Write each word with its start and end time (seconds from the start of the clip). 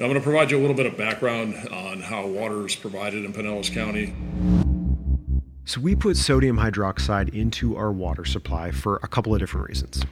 I'm 0.00 0.06
going 0.06 0.14
to 0.14 0.20
provide 0.20 0.52
you 0.52 0.58
a 0.58 0.60
little 0.60 0.76
bit 0.76 0.86
of 0.86 0.96
background 0.96 1.56
on 1.72 2.00
how 2.00 2.24
water 2.24 2.64
is 2.64 2.76
provided 2.76 3.24
in 3.24 3.32
Pinellas 3.32 3.72
County. 3.74 4.14
So, 5.64 5.80
we 5.80 5.96
put 5.96 6.16
sodium 6.16 6.56
hydroxide 6.56 7.34
into 7.34 7.76
our 7.76 7.90
water 7.90 8.24
supply 8.24 8.70
for 8.70 9.00
a 9.02 9.08
couple 9.08 9.34
of 9.34 9.40
different 9.40 9.68
reasons. 9.68 10.04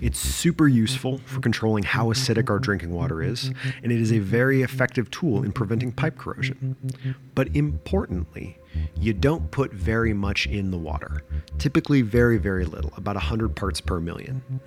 It's 0.00 0.18
super 0.18 0.68
useful 0.68 1.18
for 1.26 1.40
controlling 1.40 1.82
how 1.84 2.06
acidic 2.06 2.48
our 2.48 2.58
drinking 2.58 2.92
water 2.92 3.22
is, 3.22 3.52
and 3.82 3.92
it 3.92 4.00
is 4.00 4.10
a 4.10 4.20
very 4.20 4.62
effective 4.62 5.10
tool 5.10 5.42
in 5.42 5.52
preventing 5.52 5.92
pipe 5.92 6.16
corrosion. 6.16 6.76
But 7.34 7.54
importantly, 7.54 8.56
you 8.96 9.12
don't 9.12 9.50
put 9.50 9.72
very 9.72 10.12
much 10.12 10.46
in 10.46 10.70
the 10.70 10.76
water. 10.76 11.22
Typically, 11.58 12.02
very, 12.02 12.38
very 12.38 12.64
little, 12.64 12.92
about 12.96 13.16
100 13.16 13.56
parts 13.56 13.80
per 13.80 14.00
million. 14.00 14.60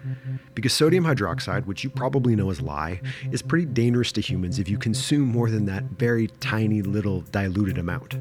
Because 0.53 0.73
sodium 0.73 1.03
hydroxide, 1.05 1.65
which 1.65 1.83
you 1.83 1.89
probably 1.89 2.35
know 2.35 2.49
as 2.49 2.61
lye, 2.61 3.01
is 3.31 3.41
pretty 3.41 3.65
dangerous 3.65 4.11
to 4.13 4.21
humans 4.21 4.59
if 4.59 4.69
you 4.69 4.77
consume 4.77 5.27
more 5.27 5.49
than 5.49 5.65
that 5.65 5.83
very 5.83 6.27
tiny 6.39 6.81
little 6.81 7.21
diluted 7.31 7.77
amount. 7.77 8.15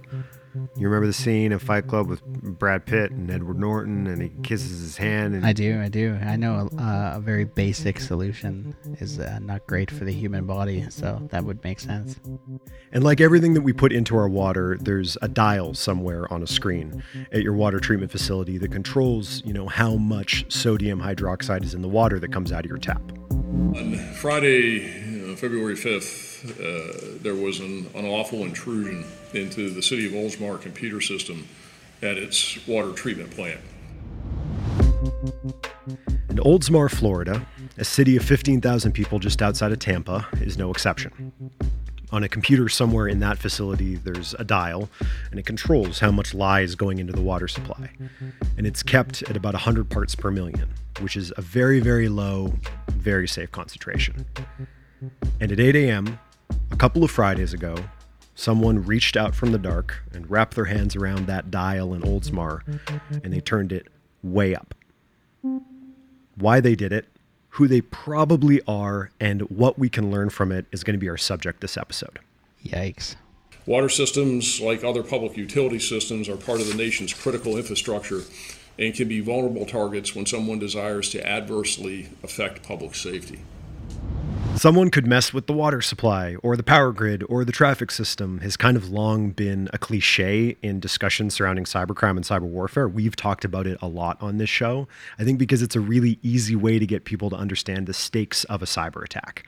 You 0.54 0.88
remember 0.88 1.06
the 1.06 1.12
scene 1.12 1.52
in 1.52 1.58
Fight 1.58 1.86
Club 1.86 2.08
with 2.08 2.22
Brad 2.24 2.84
Pitt 2.84 3.10
and 3.10 3.30
Edward 3.30 3.58
Norton, 3.58 4.06
and 4.06 4.20
he 4.20 4.30
kisses 4.42 4.80
his 4.80 4.96
hand. 4.98 5.34
And 5.34 5.46
I 5.46 5.52
do, 5.52 5.80
I 5.80 5.88
do. 5.88 6.18
I 6.22 6.36
know 6.36 6.68
a, 6.78 7.12
a 7.16 7.20
very 7.20 7.44
basic 7.44 8.00
solution 8.00 8.74
is 9.00 9.18
uh, 9.18 9.38
not 9.40 9.66
great 9.66 9.90
for 9.90 10.04
the 10.04 10.12
human 10.12 10.46
body, 10.46 10.86
so 10.90 11.26
that 11.30 11.44
would 11.44 11.62
make 11.64 11.80
sense. 11.80 12.20
And 12.92 13.02
like 13.02 13.20
everything 13.20 13.54
that 13.54 13.62
we 13.62 13.72
put 13.72 13.92
into 13.92 14.16
our 14.16 14.28
water, 14.28 14.76
there's 14.80 15.16
a 15.22 15.28
dial 15.28 15.72
somewhere 15.72 16.30
on 16.32 16.42
a 16.42 16.46
screen 16.46 17.02
at 17.32 17.42
your 17.42 17.54
water 17.54 17.80
treatment 17.80 18.12
facility 18.12 18.58
that 18.58 18.70
controls, 18.72 19.42
you 19.46 19.54
know, 19.54 19.68
how 19.68 19.96
much 19.96 20.44
sodium 20.52 21.00
hydroxide 21.00 21.64
is 21.64 21.72
in 21.72 21.80
the 21.80 21.88
water 21.88 22.18
that 22.18 22.30
comes 22.30 22.52
out 22.52 22.64
of 22.64 22.68
your 22.68 22.78
tap. 22.78 23.00
On 23.30 23.96
Friday, 24.14 25.30
uh, 25.32 25.36
February 25.36 25.76
5th, 25.76 26.30
uh, 26.44 27.18
there 27.22 27.34
was 27.34 27.60
an, 27.60 27.88
an 27.94 28.04
awful 28.04 28.42
intrusion 28.42 29.04
into 29.34 29.70
the 29.70 29.82
city 29.82 30.06
of 30.06 30.12
Oldsmar 30.12 30.60
computer 30.60 31.00
system 31.00 31.46
at 32.02 32.16
its 32.16 32.66
water 32.66 32.92
treatment 32.92 33.30
plant. 33.30 33.60
And 36.28 36.38
Oldsmar, 36.38 36.90
Florida, 36.90 37.46
a 37.76 37.84
city 37.84 38.16
of 38.16 38.24
15,000 38.24 38.92
people 38.92 39.18
just 39.18 39.42
outside 39.42 39.72
of 39.72 39.78
Tampa, 39.78 40.26
is 40.40 40.56
no 40.56 40.70
exception. 40.70 41.32
On 42.10 42.22
a 42.22 42.28
computer 42.28 42.68
somewhere 42.68 43.08
in 43.08 43.20
that 43.20 43.38
facility, 43.38 43.96
there's 43.96 44.34
a 44.38 44.44
dial, 44.44 44.90
and 45.30 45.40
it 45.40 45.46
controls 45.46 46.00
how 46.00 46.10
much 46.10 46.34
lye 46.34 46.60
is 46.60 46.74
going 46.74 46.98
into 46.98 47.12
the 47.12 47.22
water 47.22 47.48
supply. 47.48 47.90
And 48.58 48.66
it's 48.66 48.82
kept 48.82 49.22
at 49.22 49.36
about 49.36 49.54
100 49.54 49.88
parts 49.88 50.14
per 50.14 50.30
million, 50.30 50.68
which 51.00 51.16
is 51.16 51.32
a 51.36 51.42
very, 51.42 51.80
very 51.80 52.08
low, 52.08 52.52
very 52.90 53.26
safe 53.26 53.50
concentration. 53.50 54.26
And 55.40 55.50
at 55.50 55.58
8 55.58 55.74
a.m., 55.74 56.18
a 56.70 56.76
couple 56.76 57.02
of 57.02 57.10
Fridays 57.10 57.54
ago, 57.54 57.76
someone 58.34 58.84
reached 58.84 59.16
out 59.16 59.34
from 59.34 59.52
the 59.52 59.58
dark 59.58 60.02
and 60.12 60.30
wrapped 60.30 60.54
their 60.54 60.66
hands 60.66 60.96
around 60.96 61.26
that 61.26 61.50
dial 61.50 61.94
in 61.94 62.02
Oldsmar, 62.02 62.62
and 63.22 63.32
they 63.32 63.40
turned 63.40 63.72
it 63.72 63.88
way 64.22 64.54
up. 64.54 64.74
Why 66.36 66.60
they 66.60 66.74
did 66.74 66.92
it, 66.92 67.06
who 67.50 67.68
they 67.68 67.82
probably 67.82 68.62
are, 68.66 69.10
and 69.20 69.42
what 69.42 69.78
we 69.78 69.88
can 69.88 70.10
learn 70.10 70.30
from 70.30 70.52
it 70.52 70.66
is 70.72 70.82
going 70.82 70.94
to 70.94 70.98
be 70.98 71.08
our 71.08 71.18
subject 71.18 71.60
this 71.60 71.76
episode. 71.76 72.18
Yikes. 72.64 73.16
Water 73.66 73.88
systems, 73.88 74.60
like 74.60 74.82
other 74.82 75.02
public 75.02 75.36
utility 75.36 75.78
systems, 75.78 76.28
are 76.28 76.36
part 76.36 76.60
of 76.60 76.66
the 76.66 76.74
nation's 76.74 77.12
critical 77.12 77.56
infrastructure 77.56 78.22
and 78.78 78.94
can 78.94 79.06
be 79.06 79.20
vulnerable 79.20 79.66
targets 79.66 80.14
when 80.14 80.26
someone 80.26 80.58
desires 80.58 81.10
to 81.10 81.24
adversely 81.26 82.08
affect 82.22 82.62
public 82.62 82.94
safety. 82.94 83.40
Someone 84.62 84.90
could 84.90 85.08
mess 85.08 85.32
with 85.32 85.48
the 85.48 85.52
water 85.52 85.80
supply 85.80 86.36
or 86.36 86.56
the 86.56 86.62
power 86.62 86.92
grid 86.92 87.24
or 87.28 87.44
the 87.44 87.50
traffic 87.50 87.90
system 87.90 88.38
has 88.42 88.56
kind 88.56 88.76
of 88.76 88.90
long 88.90 89.30
been 89.30 89.68
a 89.72 89.78
cliche 89.78 90.56
in 90.62 90.78
discussions 90.78 91.34
surrounding 91.34 91.64
cybercrime 91.64 92.16
and 92.16 92.24
cyber 92.24 92.42
warfare. 92.42 92.86
We've 92.86 93.16
talked 93.16 93.44
about 93.44 93.66
it 93.66 93.76
a 93.82 93.88
lot 93.88 94.22
on 94.22 94.36
this 94.36 94.48
show. 94.48 94.86
I 95.18 95.24
think 95.24 95.40
because 95.40 95.62
it's 95.62 95.74
a 95.74 95.80
really 95.80 96.20
easy 96.22 96.54
way 96.54 96.78
to 96.78 96.86
get 96.86 97.04
people 97.04 97.28
to 97.30 97.36
understand 97.36 97.88
the 97.88 97.92
stakes 97.92 98.44
of 98.44 98.62
a 98.62 98.66
cyber 98.66 99.02
attack. 99.02 99.44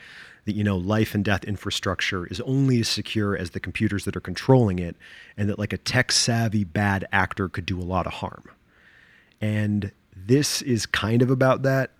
That, 0.46 0.56
you 0.56 0.64
know, 0.64 0.76
life 0.76 1.14
and 1.14 1.24
death 1.24 1.44
infrastructure 1.44 2.26
is 2.26 2.40
only 2.40 2.80
as 2.80 2.88
secure 2.88 3.36
as 3.36 3.50
the 3.50 3.60
computers 3.60 4.06
that 4.06 4.16
are 4.16 4.20
controlling 4.20 4.78
it, 4.78 4.96
and 5.36 5.48
that, 5.48 5.58
like, 5.58 5.72
a 5.72 5.78
tech 5.78 6.10
savvy 6.10 6.64
bad 6.64 7.06
actor 7.12 7.48
could 7.48 7.66
do 7.66 7.80
a 7.80 7.84
lot 7.84 8.06
of 8.06 8.14
harm. 8.14 8.44
And 9.40 9.92
this 10.16 10.60
is 10.60 10.86
kind 10.86 11.22
of 11.22 11.30
about 11.30 11.62
that, 11.62 11.92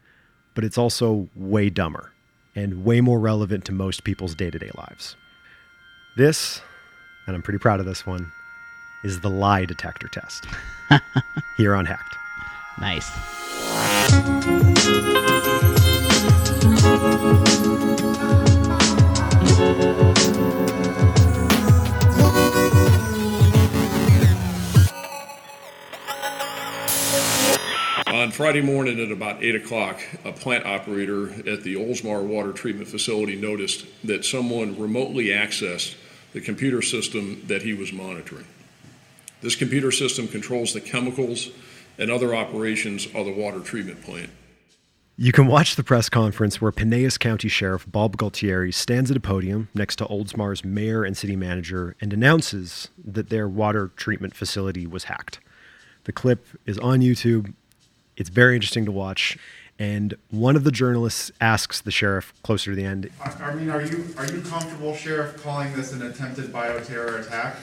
but 0.54 0.65
it's 0.65 0.77
also 0.77 1.28
way 1.37 1.71
dumber 1.71 2.10
and 2.54 2.84
way 2.84 3.00
more 3.00 3.19
relevant 3.19 3.65
to 3.66 3.72
most 3.72 4.04
people's 4.04 4.34
day 4.34 4.50
to 4.50 4.59
day 4.59 4.70
lives. 4.75 5.16
This, 6.16 6.60
and 7.26 7.34
I'm 7.34 7.42
pretty 7.42 7.59
proud 7.59 7.81
of 7.81 7.87
this 7.87 8.06
one, 8.06 8.32
is 9.03 9.20
the 9.20 9.31
lie 9.31 9.65
detector 9.65 10.09
test 10.09 10.47
here 11.56 11.75
on 11.75 11.87
Hacked. 11.87 12.16
Nice. 12.81 13.10
On 28.15 28.31
Friday 28.31 28.61
morning 28.61 29.01
at 29.01 29.11
about 29.11 29.43
8 29.43 29.57
o'clock, 29.57 30.01
a 30.25 30.31
plant 30.31 30.65
operator 30.65 31.31
at 31.51 31.65
the 31.65 31.75
Oldsmar 31.75 32.23
Water 32.23 32.53
Treatment 32.53 32.87
Facility 32.87 33.35
noticed 33.35 33.87
that 34.05 34.25
someone 34.25 34.79
remotely 34.79 35.31
accessed 35.31 35.97
the 36.33 36.41
computer 36.41 36.81
system 36.81 37.43
that 37.49 37.63
he 37.63 37.73
was 37.73 37.93
monitoring. 37.93 38.47
This 39.41 39.57
computer 39.57 39.91
system 39.91 40.29
controls 40.29 40.73
the 40.73 40.81
chemicals 40.81 41.51
and 41.99 42.09
other 42.09 42.37
operations 42.37 43.07
of 43.07 43.27
the 43.27 43.33
water 43.33 43.59
treatment 43.59 44.05
plant. 44.05 44.31
You 45.17 45.33
can 45.33 45.49
watch 45.49 45.75
the 45.75 45.83
press 45.83 46.09
conference 46.09 46.61
where 46.61 46.71
Pinellas 46.71 47.19
County 47.19 47.49
Sheriff 47.49 47.85
Bob 47.91 48.17
Gualtieri 48.17 48.73
stands 48.73 49.11
at 49.11 49.17
a 49.17 49.21
podium 49.21 49.71
next 49.75 49.97
to 49.97 50.05
Oldsmar's 50.05 50.65
mayor 50.65 51.03
and 51.03 51.17
city 51.17 51.35
manager 51.35 51.97
and 52.01 52.13
announces 52.13 52.91
that 52.97 53.31
their 53.31 53.49
water 53.49 53.91
treatment 53.97 54.37
facility 54.37 54.87
was 54.87 55.05
hacked. 55.05 55.41
The 56.05 56.13
clip 56.13 56.47
is 56.65 56.79
on 56.79 57.01
YouTube. 57.01 57.55
It's 58.17 58.29
very 58.31 58.55
interesting 58.55 58.85
to 58.85 58.93
watch. 58.93 59.39
And 59.79 60.15
one 60.31 60.55
of 60.55 60.63
the 60.63 60.71
journalists 60.71 61.33
asks 61.41 61.81
the 61.81 61.91
sheriff 61.91 62.33
closer 62.43 62.71
to 62.71 62.77
the 62.77 62.85
end. 62.85 63.11
I 63.21 63.31
I 63.43 63.55
mean, 63.55 63.71
are 63.71 63.83
you, 63.83 64.15
are 64.17 64.27
you 64.27 64.41
comfortable, 64.43 64.95
Sheriff, 64.95 65.43
calling 65.43 65.75
this 65.75 65.93
an 65.93 66.03
attempted 66.03 66.53
bioterror 66.53 67.27
attack? 67.27 67.57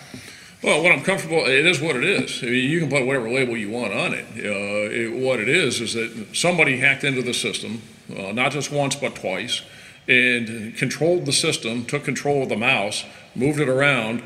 Well, 0.61 0.83
what 0.83 0.91
I'm 0.91 1.03
comfortable, 1.03 1.45
it 1.45 1.65
is 1.65 1.81
what 1.81 1.95
it 1.95 2.03
is. 2.03 2.43
I 2.43 2.47
mean, 2.47 2.69
you 2.69 2.81
can 2.81 2.89
put 2.89 3.05
whatever 3.05 3.31
label 3.31 3.57
you 3.57 3.71
want 3.71 3.93
on 3.93 4.13
it. 4.13 4.25
Uh, 4.37 4.91
it 4.93 5.23
what 5.25 5.39
it 5.39 5.49
is 5.49 5.81
is 5.81 5.93
that 5.93 6.35
somebody 6.35 6.77
hacked 6.77 7.03
into 7.03 7.23
the 7.23 7.33
system, 7.33 7.81
uh, 8.15 8.31
not 8.31 8.51
just 8.51 8.71
once 8.71 8.95
but 8.95 9.15
twice, 9.15 9.63
and 10.07 10.75
controlled 10.75 11.25
the 11.25 11.33
system, 11.33 11.85
took 11.85 12.03
control 12.03 12.43
of 12.43 12.49
the 12.49 12.57
mouse, 12.57 13.05
moved 13.35 13.59
it 13.59 13.69
around, 13.69 14.23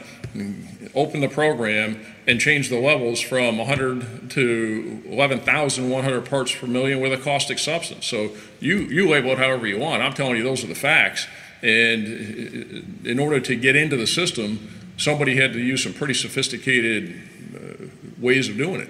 opened 0.94 1.24
the 1.24 1.30
program, 1.30 2.06
and 2.28 2.40
changed 2.40 2.72
the 2.72 2.80
levels 2.80 3.22
from 3.22 3.58
100 3.58 4.32
to 4.32 5.04
11,100 5.06 6.26
parts 6.26 6.56
per 6.56 6.68
million 6.68 7.00
with 7.00 7.14
a 7.14 7.18
caustic 7.18 7.60
substance. 7.60 8.06
So 8.06 8.32
you, 8.60 8.80
you 8.80 9.08
label 9.10 9.32
it 9.32 9.38
however 9.38 9.68
you 9.68 9.80
want. 9.80 10.02
I'm 10.02 10.14
telling 10.14 10.38
you, 10.38 10.44
those 10.44 10.64
are 10.64 10.68
the 10.68 10.76
facts. 10.76 11.28
And 11.62 13.06
in 13.06 13.20
order 13.20 13.40
to 13.40 13.56
get 13.56 13.76
into 13.76 13.96
the 13.96 14.08
system, 14.08 14.94
somebody 14.98 15.36
had 15.36 15.54
to 15.54 15.60
use 15.60 15.84
some 15.84 15.94
pretty 15.94 16.14
sophisticated 16.14 17.16
uh, 17.56 17.86
ways 18.20 18.50
of 18.50 18.58
doing 18.58 18.82
it. 18.82 18.90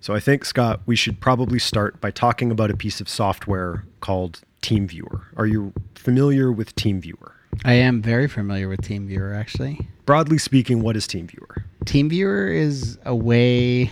So 0.00 0.14
I 0.14 0.20
think, 0.20 0.44
Scott, 0.44 0.80
we 0.86 0.96
should 0.96 1.20
probably 1.20 1.58
start 1.58 2.00
by 2.00 2.10
talking 2.10 2.50
about 2.50 2.70
a 2.70 2.76
piece 2.76 3.00
of 3.00 3.08
software 3.08 3.84
called 4.00 4.40
TeamViewer. 4.62 5.22
Are 5.36 5.46
you 5.46 5.72
familiar 5.94 6.52
with 6.52 6.74
TeamViewer? 6.76 7.32
I 7.64 7.74
am 7.74 8.00
very 8.00 8.28
familiar 8.28 8.68
with 8.68 8.80
TeamViewer, 8.82 9.36
actually. 9.36 9.88
Broadly 10.06 10.38
speaking, 10.38 10.80
what 10.80 10.96
is 10.96 11.06
TeamViewer? 11.06 11.64
TeamViewer 11.84 12.54
is 12.54 12.98
a 13.04 13.14
way 13.14 13.90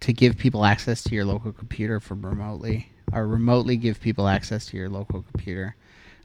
to 0.00 0.12
give 0.12 0.38
people 0.38 0.64
access 0.64 1.02
to 1.04 1.14
your 1.14 1.24
local 1.24 1.52
computer 1.52 2.00
from 2.00 2.24
remotely, 2.24 2.90
or 3.12 3.26
remotely 3.26 3.76
give 3.76 4.00
people 4.00 4.26
access 4.26 4.66
to 4.66 4.76
your 4.76 4.88
local 4.88 5.22
computer. 5.22 5.76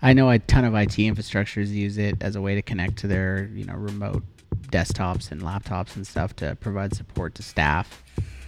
I 0.01 0.13
know 0.13 0.29
a 0.29 0.39
ton 0.39 0.63
of 0.63 0.73
IT 0.73 0.91
infrastructures 0.91 1.67
use 1.67 1.97
it 1.97 2.15
as 2.21 2.35
a 2.35 2.41
way 2.41 2.55
to 2.55 2.61
connect 2.61 2.97
to 2.99 3.07
their, 3.07 3.49
you 3.53 3.65
know, 3.65 3.75
remote 3.75 4.23
desktops 4.71 5.31
and 5.31 5.41
laptops 5.41 5.95
and 5.95 6.07
stuff 6.07 6.35
to 6.37 6.55
provide 6.55 6.95
support 6.95 7.35
to 7.35 7.43
staff. 7.43 8.03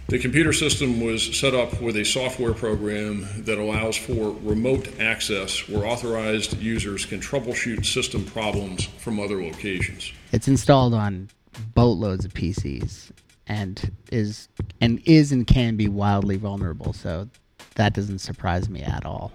The 0.08 0.18
computer 0.18 0.52
system 0.52 1.00
was 1.00 1.36
set 1.38 1.54
up 1.54 1.80
with 1.80 1.96
a 1.96 2.04
software 2.04 2.52
program 2.52 3.26
that 3.44 3.58
allows 3.58 3.96
for 3.96 4.36
remote 4.42 5.00
access 5.00 5.68
where 5.68 5.86
authorized 5.86 6.58
users 6.58 7.06
can 7.06 7.20
troubleshoot 7.20 7.86
system 7.86 8.24
problems 8.24 8.84
from 8.98 9.18
other 9.18 9.42
locations. 9.42 10.12
It's 10.32 10.48
installed 10.48 10.92
on 10.92 11.30
boatloads 11.74 12.24
of 12.24 12.34
PCs 12.34 13.10
and 13.46 13.90
is 14.10 14.48
and 14.80 15.00
is 15.06 15.32
and 15.32 15.46
can 15.46 15.76
be 15.76 15.88
wildly 15.88 16.36
vulnerable, 16.36 16.92
so 16.92 17.28
that 17.76 17.94
doesn't 17.94 18.18
surprise 18.18 18.68
me 18.68 18.82
at 18.82 19.06
all. 19.06 19.32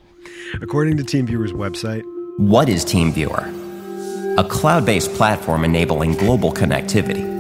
According 0.62 0.98
to 0.98 1.04
TeamViewer's 1.04 1.54
website, 1.54 2.04
What 2.38 2.70
is 2.70 2.86
TeamViewer? 2.86 3.66
a 4.38 4.44
cloud 4.44 4.86
based 4.86 5.12
platform 5.16 5.64
enabling 5.66 6.14
global 6.14 6.52
connectivity. 6.54 7.37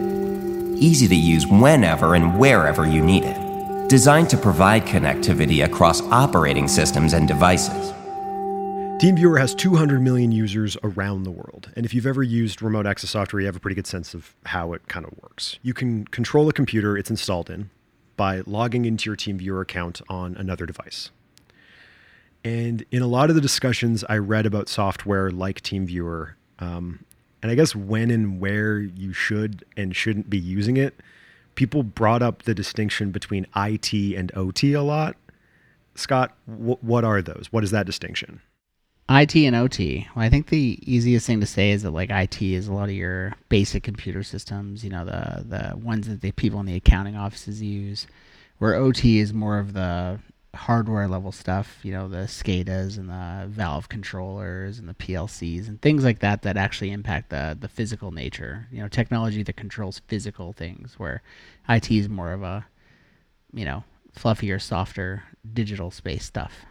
Easy 0.79 1.07
to 1.07 1.15
use 1.15 1.47
whenever 1.47 2.15
and 2.15 2.37
wherever 2.39 2.87
you 2.87 3.01
need 3.01 3.23
it. 3.25 3.89
Designed 3.89 4.29
to 4.29 4.37
provide 4.37 4.83
connectivity 4.83 5.65
across 5.65 6.01
operating 6.03 6.67
systems 6.67 7.13
and 7.13 7.27
devices. 7.27 7.93
TeamViewer 9.01 9.39
has 9.39 9.53
200 9.53 10.01
million 10.01 10.31
users 10.31 10.77
around 10.83 11.23
the 11.23 11.31
world. 11.31 11.71
And 11.75 11.85
if 11.85 11.93
you've 11.93 12.07
ever 12.07 12.23
used 12.23 12.61
remote 12.61 12.87
access 12.87 13.11
software, 13.11 13.39
you 13.39 13.45
have 13.45 13.55
a 13.55 13.59
pretty 13.59 13.75
good 13.75 13.87
sense 13.87 14.13
of 14.13 14.35
how 14.45 14.73
it 14.73 14.87
kind 14.87 15.05
of 15.05 15.13
works. 15.21 15.59
You 15.61 15.73
can 15.73 16.05
control 16.05 16.49
a 16.49 16.53
computer 16.53 16.97
it's 16.97 17.09
installed 17.09 17.49
in 17.49 17.69
by 18.15 18.41
logging 18.45 18.85
into 18.85 19.09
your 19.09 19.15
TeamViewer 19.15 19.61
account 19.61 20.01
on 20.09 20.35
another 20.35 20.65
device. 20.65 21.11
And 22.43 22.85
in 22.91 23.01
a 23.01 23.07
lot 23.07 23.29
of 23.29 23.35
the 23.35 23.41
discussions 23.41 24.03
I 24.09 24.17
read 24.17 24.45
about 24.45 24.69
software 24.69 25.29
like 25.31 25.61
TeamViewer, 25.61 26.33
um, 26.59 27.03
and 27.47 27.53
I 27.53 27.55
guess 27.55 27.73
when 27.73 28.11
and 28.11 28.41
where 28.41 28.77
you 28.77 29.13
should 29.13 29.63
and 29.77 29.95
shouldn't 29.95 30.29
be 30.29 30.37
using 30.37 30.75
it, 30.75 30.99
people 31.55 31.81
brought 31.81 32.21
up 32.21 32.43
the 32.43 32.53
distinction 32.53 33.11
between 33.11 33.47
IT 33.55 33.93
and 33.93 34.33
OT 34.35 34.73
a 34.73 34.81
lot. 34.81 35.15
Scott, 35.95 36.35
wh- 36.45 36.83
what 36.83 37.05
are 37.05 37.21
those? 37.21 37.47
What 37.51 37.63
is 37.63 37.71
that 37.71 37.85
distinction? 37.85 38.41
IT 39.09 39.33
and 39.37 39.55
OT. 39.55 40.09
Well, 40.13 40.25
I 40.25 40.29
think 40.29 40.47
the 40.47 40.77
easiest 40.81 41.25
thing 41.25 41.39
to 41.39 41.45
say 41.45 41.71
is 41.71 41.83
that 41.83 41.91
like 41.91 42.09
IT 42.09 42.41
is 42.41 42.67
a 42.67 42.73
lot 42.73 42.89
of 42.89 42.95
your 42.95 43.33
basic 43.47 43.81
computer 43.81 44.23
systems, 44.23 44.83
you 44.83 44.89
know, 44.89 45.05
the 45.05 45.45
the 45.47 45.77
ones 45.77 46.09
that 46.09 46.19
the 46.19 46.33
people 46.33 46.59
in 46.59 46.65
the 46.65 46.75
accounting 46.75 47.15
offices 47.15 47.61
use, 47.61 48.07
where 48.57 48.75
OT 48.75 49.19
is 49.19 49.33
more 49.33 49.57
of 49.57 49.71
the 49.71 50.19
hardware 50.57 51.07
level 51.07 51.31
stuff, 51.31 51.79
you 51.83 51.91
know, 51.91 52.07
the 52.07 52.27
SCADAs 52.27 52.97
and 52.97 53.09
the 53.09 53.47
valve 53.47 53.89
controllers 53.89 54.79
and 54.79 54.89
the 54.89 54.93
PLCs 54.93 55.67
and 55.67 55.81
things 55.81 56.03
like 56.03 56.19
that 56.19 56.41
that 56.41 56.57
actually 56.57 56.91
impact 56.91 57.29
the 57.29 57.57
the 57.59 57.69
physical 57.69 58.11
nature. 58.11 58.67
You 58.71 58.81
know, 58.81 58.87
technology 58.87 59.43
that 59.43 59.55
controls 59.55 60.01
physical 60.07 60.53
things, 60.53 60.95
where 60.97 61.21
IT 61.69 61.89
is 61.89 62.09
more 62.09 62.33
of 62.33 62.43
a, 62.43 62.65
you 63.53 63.65
know, 63.65 63.83
fluffier, 64.17 64.61
softer 64.61 65.23
digital 65.53 65.91
space 65.91 66.25
stuff. 66.25 66.65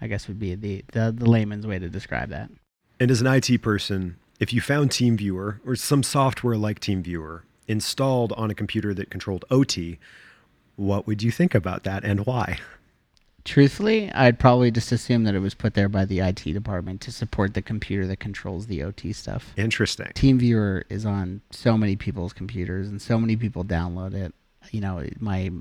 I 0.00 0.08
guess 0.08 0.28
would 0.28 0.38
be 0.38 0.54
the, 0.54 0.84
the, 0.92 1.14
the 1.16 1.28
layman's 1.28 1.66
way 1.66 1.78
to 1.78 1.88
describe 1.88 2.28
that. 2.30 2.50
And 3.00 3.10
as 3.10 3.20
an 3.20 3.26
IT 3.26 3.62
person, 3.62 4.16
if 4.38 4.52
you 4.52 4.60
found 4.60 4.90
TeamViewer 4.90 5.60
or 5.64 5.76
some 5.76 6.02
software 6.02 6.56
like 6.56 6.80
TeamViewer 6.80 7.42
installed 7.66 8.32
on 8.32 8.50
a 8.50 8.54
computer 8.54 8.92
that 8.94 9.10
controlled 9.10 9.44
OT, 9.50 9.98
what 10.76 11.06
would 11.06 11.22
you 11.22 11.30
think 11.30 11.54
about 11.54 11.84
that 11.84 12.04
and 12.04 12.26
why? 12.26 12.58
Truthfully, 13.46 14.10
I'd 14.12 14.40
probably 14.40 14.72
just 14.72 14.90
assume 14.90 15.22
that 15.22 15.36
it 15.36 15.38
was 15.38 15.54
put 15.54 15.74
there 15.74 15.88
by 15.88 16.04
the 16.04 16.18
IT 16.18 16.42
department 16.42 17.00
to 17.02 17.12
support 17.12 17.54
the 17.54 17.62
computer 17.62 18.04
that 18.08 18.18
controls 18.18 18.66
the 18.66 18.82
OT 18.82 19.12
stuff. 19.12 19.54
Interesting. 19.56 20.08
TeamViewer 20.16 20.82
is 20.90 21.06
on 21.06 21.42
so 21.52 21.78
many 21.78 21.94
people's 21.94 22.32
computers 22.32 22.88
and 22.88 23.00
so 23.00 23.20
many 23.20 23.36
people 23.36 23.64
download 23.64 24.14
it. 24.14 24.34
You 24.72 24.80
know, 24.80 25.04
my 25.20 25.52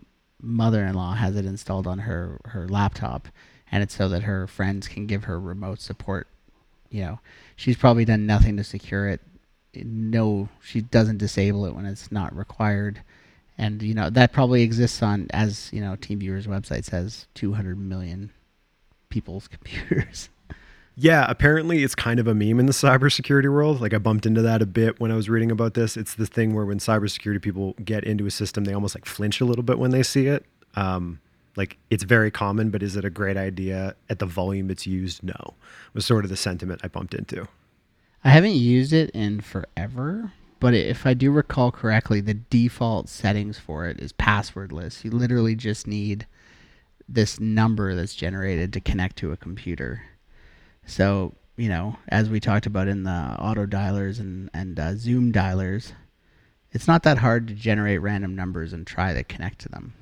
mother-in-law 0.42 1.14
has 1.14 1.36
it 1.36 1.46
installed 1.46 1.86
on 1.86 2.00
her 2.00 2.40
her 2.46 2.68
laptop 2.68 3.28
and 3.72 3.84
it's 3.84 3.96
so 3.96 4.10
that 4.10 4.24
her 4.24 4.48
friends 4.48 4.88
can 4.88 5.06
give 5.06 5.26
her 5.26 5.40
remote 5.40 5.80
support. 5.80 6.28
You 6.90 7.02
know, 7.02 7.20
she's 7.56 7.78
probably 7.78 8.04
done 8.04 8.26
nothing 8.26 8.58
to 8.58 8.64
secure 8.64 9.08
it. 9.08 9.22
No, 9.76 10.50
she 10.60 10.82
doesn't 10.82 11.20
disable 11.20 11.68
it 11.68 11.76
when 11.76 11.86
it's 11.86 12.12
not 12.12 12.36
required. 12.36 13.02
And 13.58 13.82
you 13.82 13.94
know 13.94 14.10
that 14.10 14.34
probably 14.34 14.64
exists 14.64 15.02
on, 15.02 15.28
as 15.32 15.70
you 15.72 15.82
know, 15.82 15.96
TeamViewer's 15.96 16.48
website 16.48 16.86
says, 16.86 17.28
200 17.36 17.78
million 17.78 18.32
people's 19.10 19.48
computers. 19.50 20.30
Yeah, 20.98 21.26
apparently 21.28 21.84
it's 21.84 21.96
kind 21.96 22.22
of 22.22 22.28
a 22.28 22.34
meme 22.34 22.60
in 22.60 22.68
the 22.68 22.72
cybersecurity 22.72 23.52
world. 23.52 23.82
Like 23.82 23.94
I 23.94 23.98
bumped 23.98 24.26
into 24.26 24.42
that 24.44 24.62
a 24.62 24.66
bit 24.66 25.00
when 25.00 25.12
I 25.12 25.16
was 25.16 25.30
reading 25.30 25.52
about 25.52 25.74
this. 25.74 25.98
It's 25.98 26.16
the 26.16 26.26
thing 26.26 26.54
where 26.54 26.66
when 26.66 26.80
cybersecurity 26.80 27.42
people 27.42 27.74
get 27.84 28.06
into 28.06 28.26
a 28.26 28.32
system, 28.32 28.64
they 28.64 28.74
almost 28.74 28.96
like 28.96 29.06
flinch 29.06 29.42
a 29.42 29.46
little 29.46 29.64
bit 29.64 29.78
when 29.78 29.92
they 29.92 30.04
see 30.04 30.28
it. 30.28 30.46
Um, 30.76 31.20
like 31.58 31.78
it's 31.90 32.04
very 32.04 32.32
common, 32.32 32.70
but 32.70 32.82
is 32.82 32.96
it 32.96 33.04
a 33.04 33.10
great 33.10 33.36
idea 33.36 33.96
at 34.10 34.20
the 34.20 34.26
volume 34.26 34.70
it's 34.70 34.88
used? 34.88 35.22
No, 35.24 35.54
was 35.94 36.06
sort 36.06 36.24
of 36.24 36.30
the 36.30 36.38
sentiment 36.38 36.82
I 36.84 36.88
bumped 36.88 37.14
into. 37.14 37.48
I 38.24 38.30
haven't 38.30 38.56
used 38.56 38.94
it 38.94 39.10
in 39.12 39.42
forever, 39.42 40.32
but 40.60 40.74
if 40.74 41.06
I 41.06 41.14
do 41.14 41.32
recall 41.32 41.72
correctly, 41.72 42.22
the 42.22 42.34
default 42.34 43.10
settings 43.10 43.60
for 43.60 43.88
it 43.88 44.00
is 44.00 44.14
passwordless. 44.14 45.04
You 45.04 45.12
literally 45.12 45.56
just 45.56 45.88
need 45.88 46.26
this 47.08 47.40
number 47.40 47.94
that's 47.94 48.16
generated 48.16 48.74
to 48.74 48.80
connect 48.80 49.18
to 49.18 49.32
a 49.32 49.38
computer. 49.38 50.04
So, 50.86 51.34
you 51.58 51.70
know, 51.70 51.98
as 52.08 52.30
we 52.30 52.40
talked 52.40 52.66
about 52.66 52.88
in 52.88 53.04
the 53.04 53.36
auto 53.40 53.66
dialers 53.66 54.20
and, 54.20 54.50
and 54.54 54.80
uh, 54.80 54.96
Zoom 54.96 55.32
dialers, 55.32 55.92
it's 56.72 56.88
not 56.88 57.04
that 57.04 57.20
hard 57.20 57.48
to 57.48 57.54
generate 57.54 58.02
random 58.02 58.36
numbers 58.36 58.74
and 58.74 58.86
try 58.86 59.14
to 59.14 59.24
connect 59.24 59.60
to 59.60 59.70
them. 59.70 59.94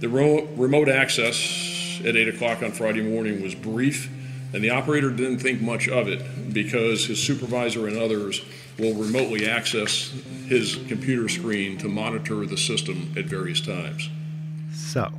The 0.00 0.08
ro- 0.08 0.46
remote 0.56 0.88
access 0.88 2.00
at 2.04 2.16
8 2.16 2.28
o'clock 2.28 2.62
on 2.62 2.72
Friday 2.72 3.02
morning 3.02 3.42
was 3.42 3.54
brief, 3.54 4.08
and 4.52 4.62
the 4.62 4.70
operator 4.70 5.10
didn't 5.10 5.40
think 5.40 5.60
much 5.60 5.88
of 5.88 6.08
it 6.08 6.52
because 6.52 7.06
his 7.06 7.22
supervisor 7.22 7.86
and 7.88 7.98
others 7.98 8.40
will 8.78 8.94
remotely 8.94 9.48
access 9.48 10.12
his 10.46 10.76
computer 10.88 11.28
screen 11.28 11.76
to 11.78 11.88
monitor 11.88 12.46
the 12.46 12.56
system 12.56 13.12
at 13.16 13.24
various 13.26 13.60
times. 13.60 14.08
So, 14.72 15.12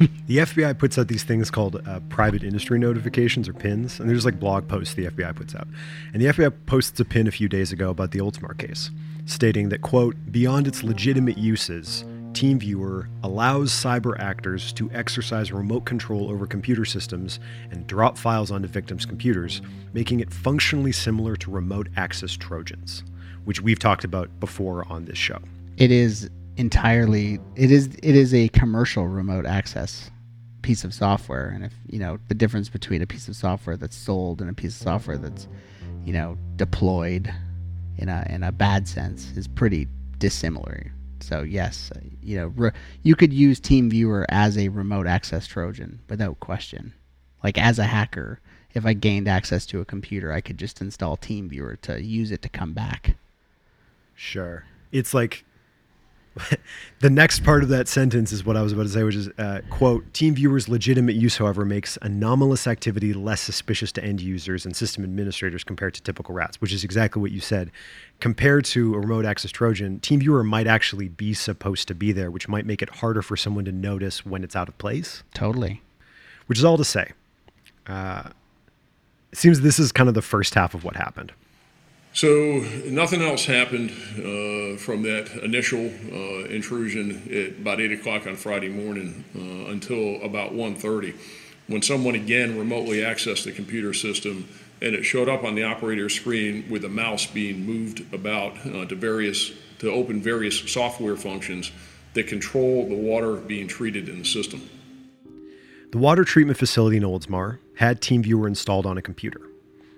the 0.26 0.38
FBI 0.38 0.78
puts 0.78 0.98
out 0.98 1.08
these 1.08 1.24
things 1.24 1.50
called 1.50 1.80
uh, 1.86 2.00
private 2.08 2.42
industry 2.42 2.78
notifications 2.78 3.48
or 3.48 3.52
pins, 3.52 4.00
and 4.00 4.08
there's 4.08 4.24
like 4.24 4.38
blog 4.38 4.68
posts 4.68 4.94
the 4.94 5.06
FBI 5.06 5.34
puts 5.34 5.54
out. 5.54 5.68
And 6.12 6.22
the 6.22 6.26
FBI 6.26 6.52
posts 6.66 6.98
a 7.00 7.04
pin 7.04 7.26
a 7.26 7.30
few 7.30 7.48
days 7.48 7.72
ago 7.72 7.90
about 7.90 8.12
the 8.12 8.18
Oldsmar 8.18 8.56
case, 8.56 8.90
stating 9.26 9.68
that, 9.70 9.82
quote, 9.82 10.16
beyond 10.30 10.66
its 10.66 10.82
legitimate 10.82 11.38
uses, 11.38 12.04
TeamViewer 12.40 13.06
allows 13.22 13.70
cyber 13.70 14.18
actors 14.18 14.72
to 14.72 14.90
exercise 14.92 15.52
remote 15.52 15.84
control 15.84 16.30
over 16.30 16.46
computer 16.46 16.86
systems 16.86 17.38
and 17.70 17.86
drop 17.86 18.16
files 18.16 18.50
onto 18.50 18.66
victims' 18.66 19.04
computers, 19.04 19.60
making 19.92 20.20
it 20.20 20.32
functionally 20.32 20.90
similar 20.90 21.36
to 21.36 21.50
remote 21.50 21.90
access 21.98 22.32
Trojans, 22.32 23.04
which 23.44 23.60
we've 23.60 23.78
talked 23.78 24.04
about 24.04 24.40
before 24.40 24.90
on 24.90 25.04
this 25.04 25.18
show. 25.18 25.38
It 25.76 25.90
is 25.90 26.30
entirely 26.56 27.38
it 27.56 27.70
is 27.70 27.88
it 28.02 28.16
is 28.16 28.32
a 28.32 28.48
commercial 28.48 29.06
remote 29.06 29.44
access 29.44 30.10
piece 30.62 30.82
of 30.82 30.94
software 30.94 31.48
and 31.48 31.64
if 31.64 31.74
you 31.88 31.98
know 31.98 32.18
the 32.28 32.34
difference 32.34 32.70
between 32.70 33.02
a 33.02 33.06
piece 33.06 33.28
of 33.28 33.36
software 33.36 33.76
that's 33.76 33.96
sold 33.96 34.40
and 34.40 34.48
a 34.48 34.52
piece 34.52 34.76
of 34.76 34.82
software 34.82 35.16
that's 35.16 35.46
you 36.04 36.12
know 36.12 36.36
deployed 36.56 37.32
in 37.98 38.08
a 38.08 38.26
in 38.28 38.42
a 38.42 38.52
bad 38.52 38.88
sense 38.88 39.30
is 39.36 39.46
pretty 39.46 39.86
dissimilar 40.18 40.92
so 41.22 41.42
yes, 41.42 41.90
uh, 41.94 42.00
you 42.22 42.36
know, 42.36 42.46
re- 42.48 42.72
you 43.02 43.14
could 43.14 43.32
use 43.32 43.60
TeamViewer 43.60 44.24
as 44.28 44.56
a 44.56 44.68
remote 44.68 45.06
access 45.06 45.46
Trojan 45.46 46.00
without 46.08 46.40
question. 46.40 46.92
Like 47.42 47.58
as 47.58 47.78
a 47.78 47.84
hacker, 47.84 48.40
if 48.74 48.86
I 48.86 48.92
gained 48.92 49.28
access 49.28 49.66
to 49.66 49.80
a 49.80 49.84
computer, 49.84 50.32
I 50.32 50.40
could 50.40 50.58
just 50.58 50.80
install 50.80 51.16
TeamViewer 51.16 51.80
to 51.82 52.02
use 52.02 52.30
it 52.30 52.42
to 52.42 52.48
come 52.48 52.72
back. 52.72 53.16
Sure. 54.14 54.64
It's 54.92 55.14
like 55.14 55.44
the 57.00 57.10
next 57.10 57.42
part 57.42 57.62
of 57.62 57.68
that 57.70 57.88
sentence 57.88 58.32
is 58.32 58.44
what 58.44 58.56
I 58.56 58.62
was 58.62 58.72
about 58.72 58.84
to 58.84 58.88
say, 58.88 59.02
which 59.02 59.16
is, 59.16 59.28
uh, 59.38 59.60
quote, 59.68 60.10
TeamViewer's 60.12 60.68
legitimate 60.68 61.16
use, 61.16 61.36
however, 61.36 61.64
makes 61.64 61.98
anomalous 62.02 62.66
activity 62.66 63.12
less 63.12 63.40
suspicious 63.40 63.90
to 63.92 64.04
end 64.04 64.20
users 64.20 64.64
and 64.64 64.76
system 64.76 65.02
administrators 65.02 65.64
compared 65.64 65.94
to 65.94 66.02
typical 66.02 66.34
rats, 66.34 66.60
which 66.60 66.72
is 66.72 66.84
exactly 66.84 67.20
what 67.20 67.32
you 67.32 67.40
said. 67.40 67.70
Compared 68.20 68.64
to 68.66 68.94
a 68.94 68.98
remote 68.98 69.24
access 69.24 69.50
Trojan, 69.50 69.98
TeamViewer 70.00 70.44
might 70.46 70.66
actually 70.66 71.08
be 71.08 71.34
supposed 71.34 71.88
to 71.88 71.94
be 71.94 72.12
there, 72.12 72.30
which 72.30 72.48
might 72.48 72.66
make 72.66 72.82
it 72.82 72.90
harder 72.90 73.22
for 73.22 73.36
someone 73.36 73.64
to 73.64 73.72
notice 73.72 74.24
when 74.24 74.44
it's 74.44 74.54
out 74.54 74.68
of 74.68 74.78
place. 74.78 75.22
Totally. 75.34 75.82
Which 76.46 76.58
is 76.58 76.64
all 76.64 76.76
to 76.76 76.84
say. 76.84 77.12
Uh, 77.86 78.30
it 79.32 79.38
seems 79.38 79.60
this 79.60 79.78
is 79.78 79.92
kind 79.92 80.08
of 80.08 80.14
the 80.14 80.22
first 80.22 80.54
half 80.54 80.74
of 80.74 80.84
what 80.84 80.96
happened. 80.96 81.32
So 82.12 82.64
nothing 82.86 83.22
else 83.22 83.46
happened 83.46 83.90
uh, 83.90 84.76
from 84.78 85.02
that 85.02 85.30
initial 85.42 85.86
uh, 85.86 86.48
intrusion 86.48 87.22
at 87.32 87.60
about 87.60 87.80
8 87.80 87.92
o'clock 87.92 88.26
on 88.26 88.34
Friday 88.34 88.68
morning 88.68 89.24
uh, 89.36 89.70
until 89.70 90.20
about 90.22 90.52
1.30 90.52 91.16
when 91.68 91.82
someone 91.82 92.16
again 92.16 92.58
remotely 92.58 92.98
accessed 92.98 93.44
the 93.44 93.52
computer 93.52 93.94
system 93.94 94.48
and 94.82 94.94
it 94.94 95.04
showed 95.04 95.28
up 95.28 95.44
on 95.44 95.54
the 95.54 95.62
operator's 95.62 96.14
screen 96.14 96.64
with 96.68 96.84
a 96.84 96.88
mouse 96.88 97.26
being 97.26 97.64
moved 97.64 98.12
about 98.12 98.56
uh, 98.66 98.84
to 98.86 98.96
various 98.96 99.52
to 99.78 99.90
open 99.90 100.20
various 100.20 100.58
software 100.70 101.16
functions 101.16 101.70
that 102.14 102.26
control 102.26 102.88
the 102.88 102.96
water 102.96 103.36
being 103.36 103.68
treated 103.68 104.08
in 104.08 104.18
the 104.18 104.24
system. 104.24 104.68
The 105.92 105.98
water 105.98 106.24
treatment 106.24 106.58
facility 106.58 106.96
in 106.96 107.02
Oldsmar 107.02 107.58
had 107.76 108.00
TeamViewer 108.00 108.46
installed 108.46 108.84
on 108.84 108.98
a 108.98 109.02
computer. 109.02 109.49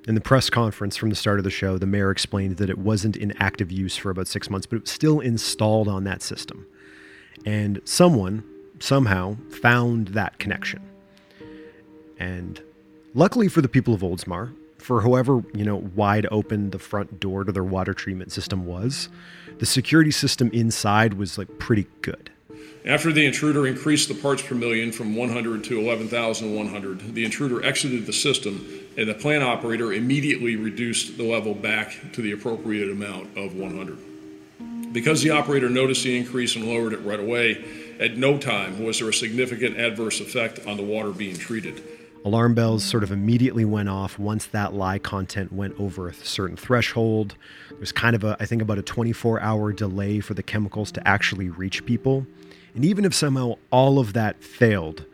In 0.09 0.17
the 0.17 0.21
press 0.21 0.51
conference 0.51 0.97
from 0.97 1.11
the 1.11 1.17
start 1.17 1.39
of 1.39 1.45
the 1.45 1.51
show, 1.51 1.79
the 1.79 1.87
mayor 1.87 2.11
explained 2.11 2.57
that 2.57 2.69
it 2.69 2.79
wasn't 2.79 3.17
in 3.17 3.33
active 3.41 3.71
use 3.71 3.97
for 3.97 4.11
about 4.11 4.27
six 4.27 4.51
months, 4.51 4.67
but 4.67 4.77
it 4.77 4.83
was 4.83 4.91
still 4.91 5.21
installed 5.21 5.87
on 5.87 6.03
that 6.05 6.23
system. 6.23 6.67
And 7.47 7.81
someone, 7.85 8.43
somehow, 8.81 9.37
found 9.51 10.09
that 10.09 10.39
connection. 10.41 10.83
And 12.19 12.61
luckily 13.15 13.49
for 13.49 13.61
the 13.61 13.69
people 13.69 13.95
of 13.95 14.01
Oldsmar, 14.01 14.53
for 14.79 15.03
however, 15.03 15.45
you 15.55 15.65
know, 15.65 15.77
wide 15.95 16.27
open 16.33 16.71
the 16.71 16.81
front 16.81 17.21
door 17.21 17.45
to 17.45 17.53
their 17.53 17.63
water 17.63 17.95
treatment 17.95 18.33
system 18.33 18.67
was, 18.67 19.09
the 19.59 19.67
security 19.67 20.11
system 20.11 20.51
inside 20.53 21.15
was 21.15 21.39
like 21.39 21.59
pretty 21.59 21.87
good. 22.01 22.31
After 22.85 23.13
the 23.13 23.25
intruder 23.25 23.65
increased 23.65 24.09
the 24.09 24.15
parts 24.15 24.43
per 24.43 24.57
million 24.57 24.91
from 24.91 25.15
100 25.15 25.63
to 25.65 25.79
11,100, 25.79 27.15
the 27.15 27.25
intruder 27.25 27.65
exited 27.65 28.07
the 28.07 28.13
system 28.13 28.67
and 28.97 29.09
the 29.09 29.15
plant 29.15 29.45
operator 29.45 29.93
immediately 29.93 30.57
reduced 30.57 31.17
the 31.17 31.23
level 31.23 31.55
back 31.55 31.95
to 32.13 32.21
the 32.21 32.33
appropriate 32.33 32.91
amount 32.91 33.37
of 33.39 33.55
100. 33.55 34.93
Because 34.93 35.23
the 35.23 35.31
operator 35.31 35.71
noticed 35.71 36.03
the 36.03 36.19
increase 36.19 36.57
and 36.57 36.67
lowered 36.67 36.93
it 36.93 36.99
right 36.99 37.21
away, 37.21 37.65
at 38.01 38.17
no 38.17 38.37
time 38.37 38.83
was 38.85 38.99
there 38.99 39.09
a 39.09 39.15
significant 39.15 39.79
adverse 39.79 40.21
effect 40.21 40.67
on 40.67 40.77
the 40.77 40.83
water 40.83 41.11
being 41.11 41.37
treated. 41.37 41.83
Alarm 42.25 42.55
bells 42.55 42.85
sort 42.85 43.05
of 43.05 43.13
immediately 43.13 43.65
went 43.65 43.89
off 43.89 44.19
once 44.19 44.47
that 44.47 44.75
lye 44.75 44.99
content 44.99 45.53
went 45.53 45.79
over 45.79 46.09
a 46.09 46.15
certain 46.15 46.57
threshold. 46.57 47.37
There's 47.71 47.93
kind 47.93 48.17
of 48.17 48.25
a, 48.25 48.37
I 48.41 48.47
think, 48.47 48.61
about 48.61 48.79
a 48.79 48.83
24 48.83 49.41
hour 49.41 49.73
delay 49.73 50.19
for 50.19 50.35
the 50.35 50.43
chemicals 50.43 50.91
to 50.93 51.09
actually 51.09 51.49
reach 51.49 51.87
people. 51.87 52.27
And 52.75 52.85
even 52.85 53.05
if 53.05 53.15
somehow 53.15 53.55
all 53.71 53.99
of 53.99 54.13
that 54.15 54.43
failed, 54.43 55.05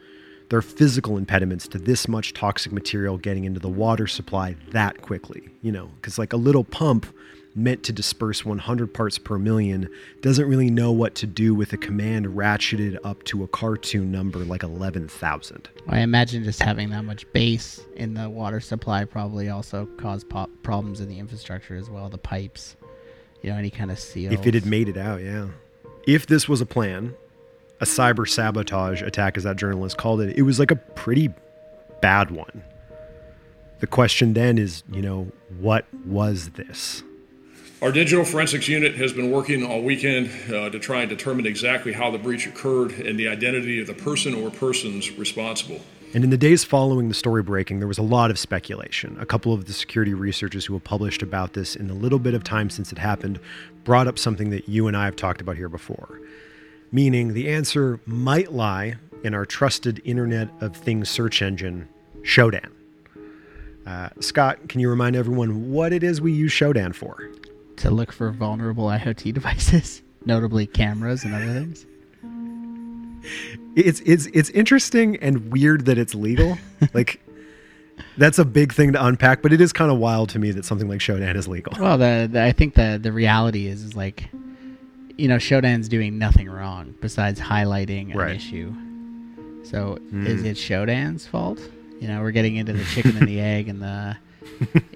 there 0.48 0.58
are 0.58 0.62
physical 0.62 1.18
impediments 1.18 1.68
to 1.68 1.78
this 1.78 2.08
much 2.08 2.32
toxic 2.32 2.72
material 2.72 3.18
getting 3.18 3.44
into 3.44 3.60
the 3.60 3.68
water 3.68 4.06
supply 4.06 4.56
that 4.70 5.02
quickly, 5.02 5.48
you 5.62 5.72
know, 5.72 5.90
because 5.96 6.18
like 6.18 6.32
a 6.32 6.36
little 6.36 6.64
pump 6.64 7.06
meant 7.54 7.82
to 7.82 7.92
disperse 7.92 8.44
100 8.44 8.94
parts 8.94 9.18
per 9.18 9.38
million 9.38 9.88
doesn't 10.20 10.48
really 10.48 10.70
know 10.70 10.92
what 10.92 11.14
to 11.16 11.26
do 11.26 11.54
with 11.54 11.72
a 11.72 11.76
command 11.76 12.26
ratcheted 12.26 12.96
up 13.04 13.22
to 13.24 13.42
a 13.42 13.48
cartoon 13.48 14.12
number 14.12 14.38
like 14.38 14.62
11,000. 14.62 15.68
I 15.88 16.00
imagine 16.00 16.44
just 16.44 16.62
having 16.62 16.90
that 16.90 17.04
much 17.04 17.30
base 17.32 17.80
in 17.96 18.14
the 18.14 18.30
water 18.30 18.60
supply 18.60 19.04
probably 19.04 19.48
also 19.48 19.86
caused 19.98 20.28
po- 20.28 20.48
problems 20.62 21.00
in 21.00 21.08
the 21.08 21.18
infrastructure 21.18 21.74
as 21.74 21.90
well, 21.90 22.08
the 22.08 22.18
pipes, 22.18 22.76
you 23.42 23.50
know, 23.50 23.56
any 23.56 23.70
kind 23.70 23.90
of 23.90 23.98
seal. 23.98 24.32
If 24.32 24.46
it 24.46 24.54
had 24.54 24.66
made 24.66 24.88
it 24.88 24.96
out, 24.96 25.22
yeah. 25.22 25.48
If 26.06 26.26
this 26.26 26.48
was 26.48 26.60
a 26.60 26.66
plan, 26.66 27.14
a 27.80 27.84
cyber 27.84 28.28
sabotage 28.28 29.02
attack, 29.02 29.36
as 29.36 29.44
that 29.44 29.56
journalist 29.56 29.96
called 29.96 30.20
it, 30.20 30.36
it 30.36 30.42
was 30.42 30.58
like 30.58 30.70
a 30.70 30.76
pretty 30.76 31.32
bad 32.00 32.30
one. 32.30 32.62
The 33.80 33.86
question 33.86 34.32
then 34.34 34.58
is, 34.58 34.82
you 34.90 35.02
know, 35.02 35.30
what 35.60 35.86
was 36.04 36.50
this? 36.50 37.02
Our 37.80 37.92
digital 37.92 38.24
forensics 38.24 38.66
unit 38.66 38.96
has 38.96 39.12
been 39.12 39.30
working 39.30 39.64
all 39.64 39.82
weekend 39.82 40.30
uh, 40.52 40.68
to 40.70 40.80
try 40.80 41.02
and 41.02 41.08
determine 41.08 41.46
exactly 41.46 41.92
how 41.92 42.10
the 42.10 42.18
breach 42.18 42.44
occurred 42.44 42.90
and 42.92 43.16
the 43.16 43.28
identity 43.28 43.80
of 43.80 43.86
the 43.86 43.94
person 43.94 44.34
or 44.34 44.50
persons 44.50 45.12
responsible. 45.12 45.80
And 46.12 46.24
in 46.24 46.30
the 46.30 46.38
days 46.38 46.64
following 46.64 47.08
the 47.08 47.14
story 47.14 47.42
breaking, 47.42 47.78
there 47.78 47.86
was 47.86 47.98
a 47.98 48.02
lot 48.02 48.32
of 48.32 48.38
speculation. 48.38 49.16
A 49.20 49.26
couple 49.26 49.52
of 49.52 49.66
the 49.66 49.72
security 49.72 50.12
researchers 50.12 50.64
who 50.64 50.72
have 50.72 50.82
published 50.82 51.22
about 51.22 51.52
this 51.52 51.76
in 51.76 51.86
the 51.86 51.94
little 51.94 52.18
bit 52.18 52.34
of 52.34 52.42
time 52.42 52.68
since 52.68 52.90
it 52.90 52.98
happened 52.98 53.38
brought 53.84 54.08
up 54.08 54.18
something 54.18 54.50
that 54.50 54.68
you 54.68 54.88
and 54.88 54.96
I 54.96 55.04
have 55.04 55.16
talked 55.16 55.40
about 55.40 55.56
here 55.56 55.68
before. 55.68 56.18
Meaning 56.90 57.34
the 57.34 57.48
answer 57.48 58.00
might 58.06 58.52
lie 58.52 58.96
in 59.24 59.34
our 59.34 59.44
trusted 59.44 60.00
Internet 60.04 60.48
of 60.60 60.76
Things 60.76 61.08
search 61.08 61.42
engine, 61.42 61.88
Shodan. 62.22 62.70
Uh, 63.86 64.10
Scott, 64.20 64.68
can 64.68 64.80
you 64.80 64.88
remind 64.88 65.16
everyone 65.16 65.70
what 65.70 65.92
it 65.92 66.02
is 66.02 66.20
we 66.20 66.32
use 66.32 66.52
Shodan 66.52 66.94
for? 66.94 67.30
to 67.78 67.90
look 67.90 68.12
for 68.12 68.30
vulnerable 68.30 68.86
IoT 68.86 69.32
devices, 69.34 70.02
notably 70.24 70.66
cameras 70.66 71.24
and 71.24 71.34
other 71.34 71.52
things. 71.52 71.86
It's 73.74 74.00
it's 74.00 74.26
it's 74.26 74.50
interesting 74.50 75.16
and 75.16 75.50
weird 75.52 75.86
that 75.86 75.98
it's 75.98 76.14
legal. 76.14 76.58
like 76.94 77.20
that's 78.16 78.38
a 78.38 78.44
big 78.44 78.72
thing 78.72 78.92
to 78.92 79.04
unpack, 79.04 79.42
but 79.42 79.52
it 79.52 79.60
is 79.60 79.72
kind 79.72 79.90
of 79.90 79.98
wild 79.98 80.28
to 80.30 80.38
me 80.38 80.50
that 80.52 80.64
something 80.64 80.88
like 80.88 81.00
Shodan 81.00 81.36
is 81.36 81.48
legal. 81.48 81.72
Well, 81.80 81.98
the, 81.98 82.28
the 82.30 82.42
I 82.42 82.52
think 82.52 82.74
the 82.74 82.98
the 83.00 83.12
reality 83.12 83.66
is 83.66 83.82
is 83.82 83.96
like, 83.96 84.28
you 85.18 85.28
know, 85.28 85.36
Shodan's 85.36 85.88
doing 85.88 86.16
nothing 86.18 86.48
wrong 86.48 86.94
besides 87.00 87.38
highlighting 87.40 88.12
an 88.12 88.16
Right. 88.18 88.36
issue. 88.36 88.72
So 89.64 89.96
hmm. 90.10 90.26
is 90.26 90.42
it 90.44 90.56
Shodan's 90.56 91.26
fault? 91.26 91.60
You 92.00 92.08
know, 92.08 92.20
we're 92.22 92.30
getting 92.30 92.56
into 92.56 92.72
the 92.72 92.84
chicken 92.84 93.16
and 93.16 93.28
the 93.28 93.40
egg 93.54 93.68
and 93.68 93.82
the, 93.82 94.16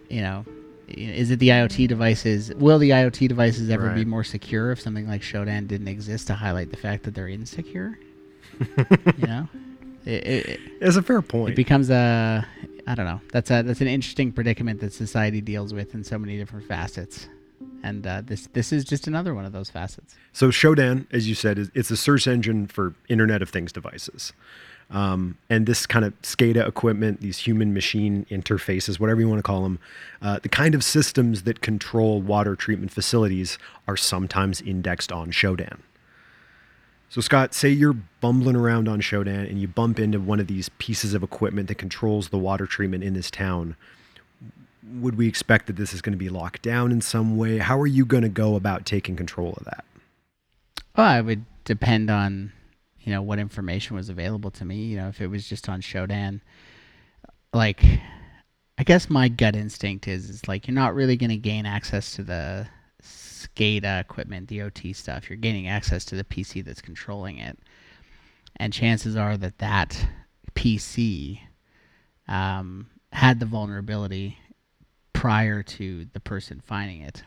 you 0.08 0.22
know, 0.22 0.44
is 0.88 1.30
it 1.30 1.38
the 1.40 1.48
IoT 1.48 1.88
devices? 1.88 2.52
Will 2.54 2.78
the 2.78 2.90
IoT 2.90 3.28
devices 3.28 3.68
ever 3.70 3.90
be 3.90 4.04
more 4.04 4.24
secure 4.24 4.70
if 4.72 4.80
something 4.80 5.08
like 5.08 5.22
Shodan 5.22 5.66
didn't 5.66 5.88
exist 5.88 6.26
to 6.28 6.34
highlight 6.34 6.70
the 6.70 6.76
fact 6.76 7.02
that 7.04 7.14
they're 7.14 7.28
insecure? 7.28 7.98
you 8.60 9.26
know, 9.26 9.48
it, 10.04 10.10
it, 10.26 10.46
it- 10.46 10.60
It's 10.80 10.96
a 10.96 11.02
fair 11.02 11.22
point. 11.22 11.52
it 11.52 11.56
becomes 11.56 11.90
a 11.90 12.46
I 12.86 12.94
don't 12.94 13.06
know. 13.06 13.20
That's 13.32 13.50
a 13.50 13.62
that's 13.62 13.80
an 13.80 13.86
interesting 13.88 14.32
predicament 14.32 14.80
that 14.80 14.92
society 14.92 15.40
deals 15.40 15.72
with 15.72 15.94
in 15.94 16.02
so 16.04 16.18
many 16.18 16.36
different 16.36 16.66
facets, 16.66 17.28
and 17.82 18.06
uh, 18.06 18.22
this 18.24 18.48
this 18.52 18.72
is 18.72 18.84
just 18.84 19.06
another 19.06 19.34
one 19.34 19.44
of 19.44 19.52
those 19.52 19.70
facets. 19.70 20.14
So 20.32 20.48
Shodan, 20.48 21.06
as 21.12 21.28
you 21.28 21.34
said, 21.34 21.58
is 21.58 21.70
it's 21.74 21.90
a 21.90 21.96
search 21.96 22.26
engine 22.26 22.66
for 22.66 22.94
Internet 23.08 23.42
of 23.42 23.50
Things 23.50 23.72
devices. 23.72 24.32
Um, 24.90 25.38
and 25.48 25.66
this 25.66 25.86
kind 25.86 26.04
of 26.04 26.20
SCADA 26.20 26.68
equipment, 26.68 27.22
these 27.22 27.38
human 27.38 27.72
machine 27.72 28.26
interfaces, 28.30 29.00
whatever 29.00 29.20
you 29.20 29.28
want 29.28 29.38
to 29.38 29.42
call 29.42 29.62
them, 29.62 29.78
uh, 30.20 30.38
the 30.42 30.50
kind 30.50 30.74
of 30.74 30.84
systems 30.84 31.44
that 31.44 31.62
control 31.62 32.20
water 32.20 32.54
treatment 32.54 32.92
facilities 32.92 33.58
are 33.88 33.96
sometimes 33.96 34.60
indexed 34.60 35.10
on 35.10 35.30
Shodan. 35.30 35.78
So, 37.08 37.20
Scott, 37.20 37.54
say 37.54 37.68
you're 37.70 37.96
bumbling 38.20 38.56
around 38.56 38.88
on 38.88 39.00
Shodan 39.00 39.48
and 39.48 39.60
you 39.60 39.68
bump 39.68 39.98
into 39.98 40.20
one 40.20 40.40
of 40.40 40.46
these 40.46 40.68
pieces 40.78 41.14
of 41.14 41.22
equipment 41.22 41.68
that 41.68 41.76
controls 41.76 42.28
the 42.28 42.38
water 42.38 42.66
treatment 42.66 43.02
in 43.02 43.14
this 43.14 43.30
town. 43.30 43.76
Would 44.84 45.16
we 45.16 45.28
expect 45.28 45.66
that 45.66 45.76
this 45.76 45.92
is 45.92 46.02
going 46.02 46.12
to 46.12 46.18
be 46.18 46.28
locked 46.28 46.62
down 46.62 46.90
in 46.90 47.00
some 47.00 47.36
way? 47.36 47.58
How 47.58 47.80
are 47.80 47.86
you 47.86 48.04
going 48.04 48.24
to 48.24 48.28
go 48.28 48.56
about 48.56 48.84
taking 48.84 49.16
control 49.16 49.54
of 49.56 49.64
that? 49.64 49.84
Well, 50.96 51.06
I 51.06 51.20
would 51.20 51.44
depend 51.64 52.10
on 52.10 52.52
you 53.00 53.12
know 53.12 53.22
what 53.22 53.38
information 53.38 53.96
was 53.96 54.08
available 54.08 54.50
to 54.52 54.64
me. 54.64 54.76
You 54.76 54.96
know, 54.98 55.08
if 55.08 55.20
it 55.20 55.28
was 55.28 55.48
just 55.48 55.68
on 55.68 55.80
Shodan, 55.80 56.40
like 57.52 57.82
I 58.78 58.84
guess 58.84 59.10
my 59.10 59.28
gut 59.28 59.56
instinct 59.56 60.08
is 60.08 60.30
is 60.30 60.48
like 60.48 60.66
you're 60.66 60.74
not 60.74 60.94
really 60.94 61.16
going 61.16 61.30
to 61.30 61.36
gain 61.36 61.66
access 61.66 62.14
to 62.16 62.22
the 62.22 62.66
SCADA 63.02 64.00
equipment, 64.00 64.48
the 64.48 64.62
OT 64.62 64.92
stuff. 64.92 65.28
You're 65.28 65.36
gaining 65.36 65.68
access 65.68 66.04
to 66.06 66.16
the 66.16 66.24
PC 66.24 66.64
that's 66.64 66.80
controlling 66.80 67.38
it, 67.38 67.58
and 68.56 68.72
chances 68.72 69.16
are 69.16 69.36
that 69.36 69.58
that 69.58 70.06
PC 70.54 71.40
um, 72.28 72.88
had 73.12 73.40
the 73.40 73.46
vulnerability 73.46 74.38
prior 75.22 75.62
to 75.62 76.04
the 76.14 76.18
person 76.18 76.60
finding 76.60 77.00
it. 77.00 77.22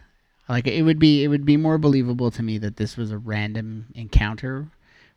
Like 0.49 0.67
it 0.67 0.81
would 0.81 0.99
be 0.99 1.23
it 1.23 1.29
would 1.29 1.45
be 1.45 1.55
more 1.55 1.77
believable 1.77 2.29
to 2.29 2.43
me 2.43 2.57
that 2.57 2.75
this 2.75 2.97
was 2.97 3.09
a 3.09 3.17
random 3.17 3.85
encounter 3.95 4.67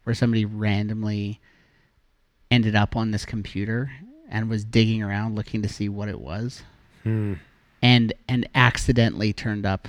where 0.04 0.14
somebody 0.14 0.44
randomly 0.44 1.40
ended 2.52 2.76
up 2.76 2.94
on 2.94 3.10
this 3.10 3.24
computer 3.24 3.90
and 4.28 4.48
was 4.48 4.64
digging 4.64 5.02
around 5.02 5.34
looking 5.34 5.60
to 5.62 5.68
see 5.68 5.88
what 5.88 6.08
it 6.08 6.20
was 6.20 6.62
hmm. 7.02 7.34
and 7.82 8.12
and 8.28 8.48
accidentally 8.54 9.32
turned 9.32 9.66
up 9.66 9.88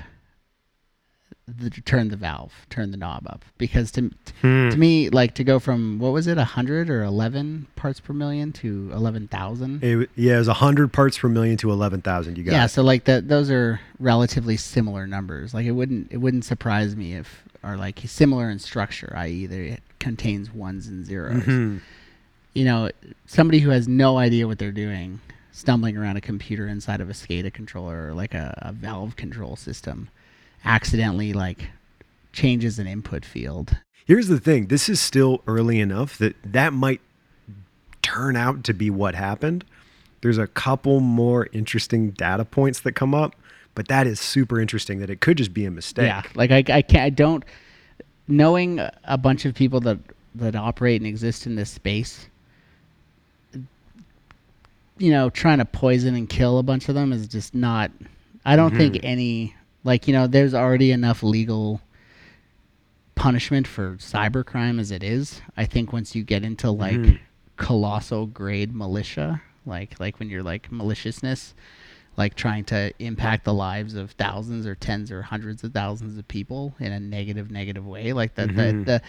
the 1.57 1.69
turned 1.69 2.11
the 2.11 2.17
valve, 2.17 2.53
turn 2.69 2.91
the 2.91 2.97
knob 2.97 3.25
up 3.27 3.43
because 3.57 3.91
to 3.91 4.11
to 4.41 4.77
me 4.77 5.09
like 5.09 5.33
to 5.35 5.43
go 5.43 5.59
from 5.59 5.99
what 5.99 6.11
was 6.13 6.27
it 6.27 6.37
100 6.37 6.89
or 6.89 7.03
11 7.03 7.67
parts 7.75 7.99
per 7.99 8.13
million 8.13 8.51
to 8.53 8.89
11,000 8.93 9.81
yeah, 10.15 10.35
it 10.35 10.37
was 10.37 10.47
100 10.47 10.93
parts 10.93 11.17
per 11.17 11.27
million 11.29 11.57
to 11.57 11.71
11,000. 11.71 12.37
You 12.37 12.43
got 12.43 12.51
yeah 12.51 12.65
it. 12.65 12.69
so 12.69 12.81
like 12.83 13.05
that 13.05 13.27
those 13.27 13.49
are 13.49 13.79
relatively 13.99 14.57
similar 14.57 15.07
numbers 15.07 15.53
like 15.53 15.65
it 15.65 15.71
wouldn't 15.71 16.11
it 16.11 16.17
wouldn't 16.17 16.45
surprise 16.45 16.95
me 16.95 17.15
if 17.15 17.43
or 17.63 17.75
like 17.77 17.99
similar 18.05 18.49
in 18.49 18.59
structure 18.59 19.11
i.e. 19.17 19.45
it 19.45 19.81
contains 19.99 20.53
ones 20.53 20.87
and 20.87 21.05
zeros 21.05 21.43
Mm-hmm. 21.43 21.77
you 22.53 22.65
know 22.65 22.89
somebody 23.25 23.59
who 23.59 23.69
has 23.71 23.87
no 23.87 24.17
idea 24.17 24.47
what 24.47 24.59
they're 24.59 24.71
doing 24.71 25.19
stumbling 25.51 25.97
around 25.97 26.15
a 26.15 26.21
computer 26.21 26.67
inside 26.67 27.01
of 27.01 27.09
a 27.09 27.13
SCADA 27.13 27.51
controller 27.53 28.07
or 28.07 28.13
like 28.13 28.33
a, 28.33 28.57
a 28.61 28.71
valve 28.71 29.15
control 29.17 29.55
system 29.57 30.07
accidentally 30.65 31.33
like 31.33 31.69
changes 32.31 32.79
an 32.79 32.87
input 32.87 33.25
field 33.25 33.77
Here's 34.09 34.27
the 34.27 34.39
thing 34.39 34.69
this 34.69 34.89
is 34.89 34.99
still 34.99 35.43
early 35.45 35.79
enough 35.79 36.17
that 36.17 36.35
that 36.43 36.73
might 36.73 36.99
turn 38.01 38.35
out 38.35 38.63
to 38.63 38.73
be 38.73 38.89
what 38.89 39.13
happened. 39.13 39.63
There's 40.21 40.39
a 40.39 40.47
couple 40.47 40.99
more 40.99 41.47
interesting 41.53 42.09
data 42.09 42.43
points 42.43 42.79
that 42.79 42.93
come 42.93 43.13
up, 43.13 43.35
but 43.75 43.87
that 43.87 44.07
is 44.07 44.19
super 44.19 44.59
interesting 44.59 44.97
that 45.01 45.11
it 45.11 45.21
could 45.21 45.37
just 45.37 45.53
be 45.53 45.63
a 45.63 45.69
mistake. 45.69 46.07
Yeah, 46.07 46.23
like 46.33 46.49
I, 46.49 46.63
I 46.75 46.81
can't, 46.81 47.03
I 47.03 47.11
don't, 47.11 47.45
knowing 48.27 48.79
a 49.03 49.17
bunch 49.19 49.45
of 49.45 49.53
people 49.53 49.79
that 49.81 49.99
that 50.33 50.55
operate 50.55 50.99
and 50.99 51.07
exist 51.07 51.45
in 51.45 51.53
this 51.53 51.69
space, 51.69 52.27
you 54.97 55.11
know, 55.11 55.29
trying 55.29 55.59
to 55.59 55.65
poison 55.65 56.15
and 56.15 56.27
kill 56.27 56.57
a 56.57 56.63
bunch 56.63 56.89
of 56.89 56.95
them 56.95 57.13
is 57.13 57.27
just 57.27 57.53
not. 57.53 57.91
I 58.43 58.55
don't 58.55 58.75
think 58.75 58.95
mm-hmm. 58.95 59.05
any 59.05 59.55
like 59.83 60.07
you 60.07 60.13
know, 60.13 60.27
there's 60.27 60.53
already 60.53 60.91
enough 60.91 61.24
legal 61.24 61.81
punishment 63.15 63.67
for 63.67 63.95
cybercrime 63.95 64.79
as 64.79 64.91
it 64.91 65.03
is. 65.03 65.41
I 65.57 65.65
think 65.65 65.91
once 65.91 66.15
you 66.15 66.24
get 66.24 66.43
into 66.43 66.71
like 66.71 66.95
mm-hmm. 66.95 67.15
colossal 67.57 68.25
grade 68.25 68.74
militia, 68.74 69.41
like 69.65 70.00
like 70.00 70.19
when 70.19 70.29
you're 70.29 70.43
like 70.43 70.71
maliciousness, 70.71 71.53
like 72.17 72.36
trying 72.36 72.65
to 72.65 72.93
impact 73.00 73.45
the 73.45 73.53
lives 73.53 73.95
of 73.95 74.12
thousands 74.12 74.65
or 74.65 74.75
tens 74.75 75.12
or 75.12 75.21
hundreds 75.21 75.63
of 75.63 75.74
thousands 75.74 76.17
of 76.17 76.27
people 76.27 76.75
in 76.79 76.91
a 76.91 77.00
negative, 77.00 77.51
negative 77.51 77.86
way. 77.86 78.13
Like 78.13 78.36
mm-hmm. 78.36 78.55
the 78.55 78.63
the, 78.63 78.83
the 78.83 79.01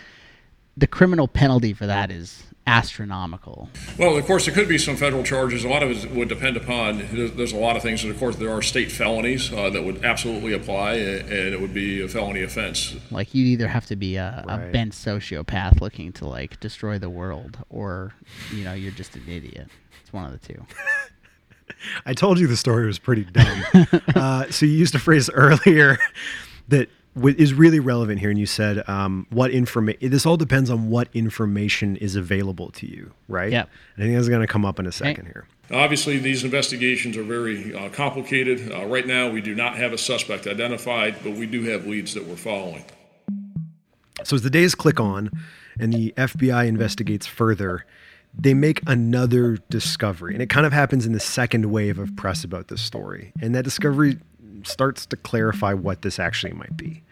the 0.80 0.86
criminal 0.86 1.28
penalty 1.28 1.72
for 1.72 1.86
that 1.86 2.10
is 2.10 2.42
astronomical. 2.66 3.68
Well, 3.98 4.16
of 4.16 4.24
course, 4.26 4.46
there 4.46 4.54
could 4.54 4.68
be 4.68 4.78
some 4.78 4.96
federal 4.96 5.22
charges. 5.22 5.64
A 5.64 5.68
lot 5.68 5.82
of 5.82 5.90
it 5.90 6.10
would 6.12 6.28
depend 6.28 6.56
upon, 6.56 6.98
there's 7.12 7.32
there's 7.32 7.52
a 7.52 7.56
lot 7.56 7.76
of 7.76 7.82
things, 7.82 8.02
and 8.02 8.12
of 8.12 8.18
course, 8.18 8.36
there 8.36 8.50
are 8.50 8.62
state 8.62 8.90
felonies 8.90 9.52
uh, 9.52 9.70
that 9.70 9.84
would 9.84 10.04
absolutely 10.04 10.52
apply, 10.52 10.94
and 10.94 11.54
it 11.54 11.60
would 11.60 11.74
be 11.74 12.02
a 12.02 12.08
felony 12.08 12.42
offense. 12.42 12.96
Like 13.10 13.34
you 13.34 13.44
either 13.44 13.68
have 13.68 13.86
to 13.86 13.96
be 13.96 14.16
a, 14.16 14.44
a 14.48 14.58
bent 14.72 14.92
sociopath 14.92 15.80
looking 15.80 16.12
to 16.14 16.26
like 16.26 16.58
destroy 16.60 16.98
the 16.98 17.10
world, 17.10 17.58
or 17.68 18.14
you 18.52 18.64
know 18.64 18.72
you're 18.72 18.92
just 18.92 19.16
an 19.16 19.24
idiot. 19.28 19.68
It's 20.02 20.12
one 20.12 20.24
of 20.24 20.32
the 20.32 20.54
two. 20.54 20.64
I 22.06 22.14
told 22.14 22.38
you 22.38 22.46
the 22.46 22.56
story 22.56 22.86
was 22.86 22.98
pretty 22.98 23.24
dumb. 23.24 23.64
uh, 24.14 24.50
so 24.50 24.66
you 24.66 24.72
used 24.72 24.94
a 24.94 24.98
phrase 24.98 25.30
earlier 25.30 25.98
that 26.68 26.88
w- 26.88 26.99
is 27.16 27.54
really 27.54 27.80
relevant 27.80 28.20
here, 28.20 28.30
and 28.30 28.38
you 28.38 28.46
said 28.46 28.88
um, 28.88 29.26
what 29.30 29.50
information. 29.50 30.10
This 30.10 30.26
all 30.26 30.36
depends 30.36 30.70
on 30.70 30.90
what 30.90 31.08
information 31.12 31.96
is 31.96 32.16
available 32.16 32.70
to 32.72 32.86
you, 32.86 33.12
right? 33.28 33.50
Yeah. 33.50 33.64
I 33.96 34.00
think 34.00 34.14
that's 34.14 34.28
going 34.28 34.40
to 34.40 34.46
come 34.46 34.64
up 34.64 34.78
in 34.78 34.86
a 34.86 34.92
second 34.92 35.26
here. 35.26 35.46
Obviously, 35.72 36.18
these 36.18 36.42
investigations 36.42 37.16
are 37.16 37.22
very 37.22 37.74
uh, 37.74 37.88
complicated. 37.90 38.72
Uh, 38.72 38.86
Right 38.86 39.06
now, 39.06 39.30
we 39.30 39.40
do 39.40 39.54
not 39.54 39.76
have 39.76 39.92
a 39.92 39.98
suspect 39.98 40.46
identified, 40.46 41.16
but 41.22 41.32
we 41.32 41.46
do 41.46 41.62
have 41.64 41.86
leads 41.86 42.14
that 42.14 42.26
we're 42.26 42.36
following. 42.36 42.84
So 44.24 44.36
as 44.36 44.42
the 44.42 44.50
days 44.50 44.74
click 44.74 44.98
on 44.98 45.30
and 45.78 45.92
the 45.92 46.12
FBI 46.16 46.66
investigates 46.66 47.26
further, 47.26 47.86
they 48.36 48.54
make 48.54 48.80
another 48.86 49.58
discovery. 49.70 50.34
And 50.34 50.42
it 50.42 50.50
kind 50.50 50.66
of 50.66 50.72
happens 50.72 51.06
in 51.06 51.12
the 51.12 51.20
second 51.20 51.70
wave 51.70 51.98
of 51.98 52.16
press 52.16 52.44
about 52.44 52.68
this 52.68 52.82
story. 52.82 53.32
And 53.40 53.54
that 53.54 53.64
discovery 53.64 54.18
starts 54.66 55.06
to 55.06 55.16
clarify 55.16 55.74
what 55.74 56.02
this 56.02 56.18
actually 56.18 56.52
might 56.52 56.76
be. 56.76 57.02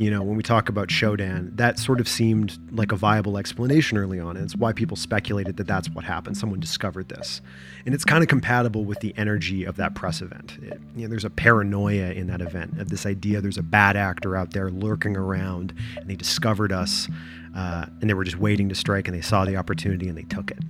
You 0.00 0.10
know, 0.10 0.22
when 0.22 0.34
we 0.34 0.42
talk 0.42 0.70
about 0.70 0.88
Shodan, 0.88 1.54
that 1.58 1.78
sort 1.78 2.00
of 2.00 2.08
seemed 2.08 2.58
like 2.72 2.90
a 2.90 2.96
viable 2.96 3.36
explanation 3.36 3.98
early 3.98 4.18
on. 4.18 4.34
And 4.34 4.46
it's 4.46 4.56
why 4.56 4.72
people 4.72 4.96
speculated 4.96 5.58
that 5.58 5.66
that's 5.66 5.90
what 5.90 6.06
happened. 6.06 6.38
Someone 6.38 6.58
discovered 6.58 7.10
this. 7.10 7.42
And 7.84 7.94
it's 7.94 8.06
kind 8.06 8.22
of 8.22 8.28
compatible 8.30 8.86
with 8.86 9.00
the 9.00 9.12
energy 9.18 9.64
of 9.64 9.76
that 9.76 9.94
press 9.94 10.22
event. 10.22 10.56
It, 10.62 10.80
you 10.96 11.02
know, 11.02 11.08
there's 11.08 11.26
a 11.26 11.30
paranoia 11.30 12.12
in 12.12 12.28
that 12.28 12.40
event 12.40 12.80
of 12.80 12.88
this 12.88 13.04
idea 13.04 13.42
there's 13.42 13.58
a 13.58 13.62
bad 13.62 13.94
actor 13.94 14.36
out 14.36 14.54
there 14.54 14.70
lurking 14.70 15.18
around 15.18 15.74
and 15.96 16.08
they 16.08 16.16
discovered 16.16 16.72
us 16.72 17.06
uh, 17.54 17.84
and 18.00 18.08
they 18.08 18.14
were 18.14 18.24
just 18.24 18.38
waiting 18.38 18.70
to 18.70 18.74
strike 18.74 19.06
and 19.06 19.14
they 19.14 19.20
saw 19.20 19.44
the 19.44 19.56
opportunity 19.56 20.08
and 20.08 20.16
they 20.16 20.22
took 20.22 20.50
it. 20.50 20.60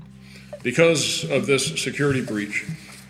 Because 0.64 1.23
of 1.30 1.47
this 1.47 1.80
security 1.80 2.20
breach, 2.20 2.66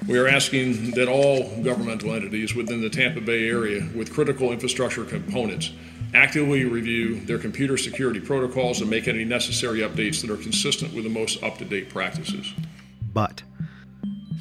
we 0.07 0.19
are 0.19 0.28
asking 0.28 0.92
that 0.92 1.09
all 1.09 1.62
governmental 1.62 2.12
entities 2.12 2.54
within 2.54 2.80
the 2.80 2.90
Tampa 2.90 3.21
Bay 3.21 3.49
area 3.49 3.88
with 3.95 4.12
critical 4.12 4.52
infrastructure 4.52 5.04
components 5.04 5.73
actively 6.14 6.64
review 6.64 7.21
their 7.21 7.38
computer 7.38 7.76
security 7.76 8.21
protocols 8.21 8.80
and 8.80 8.90
make 8.90 9.07
any 9.07 9.25
necessary 9.25 9.80
updates 9.80 10.21
that 10.21 10.30
are 10.30 10.37
consistent 10.37 10.92
with 10.95 11.04
the 11.04 11.11
most 11.11 11.42
up 11.42 11.59
to 11.59 11.64
date 11.64 11.88
practices. 11.88 12.52
But 13.12 13.42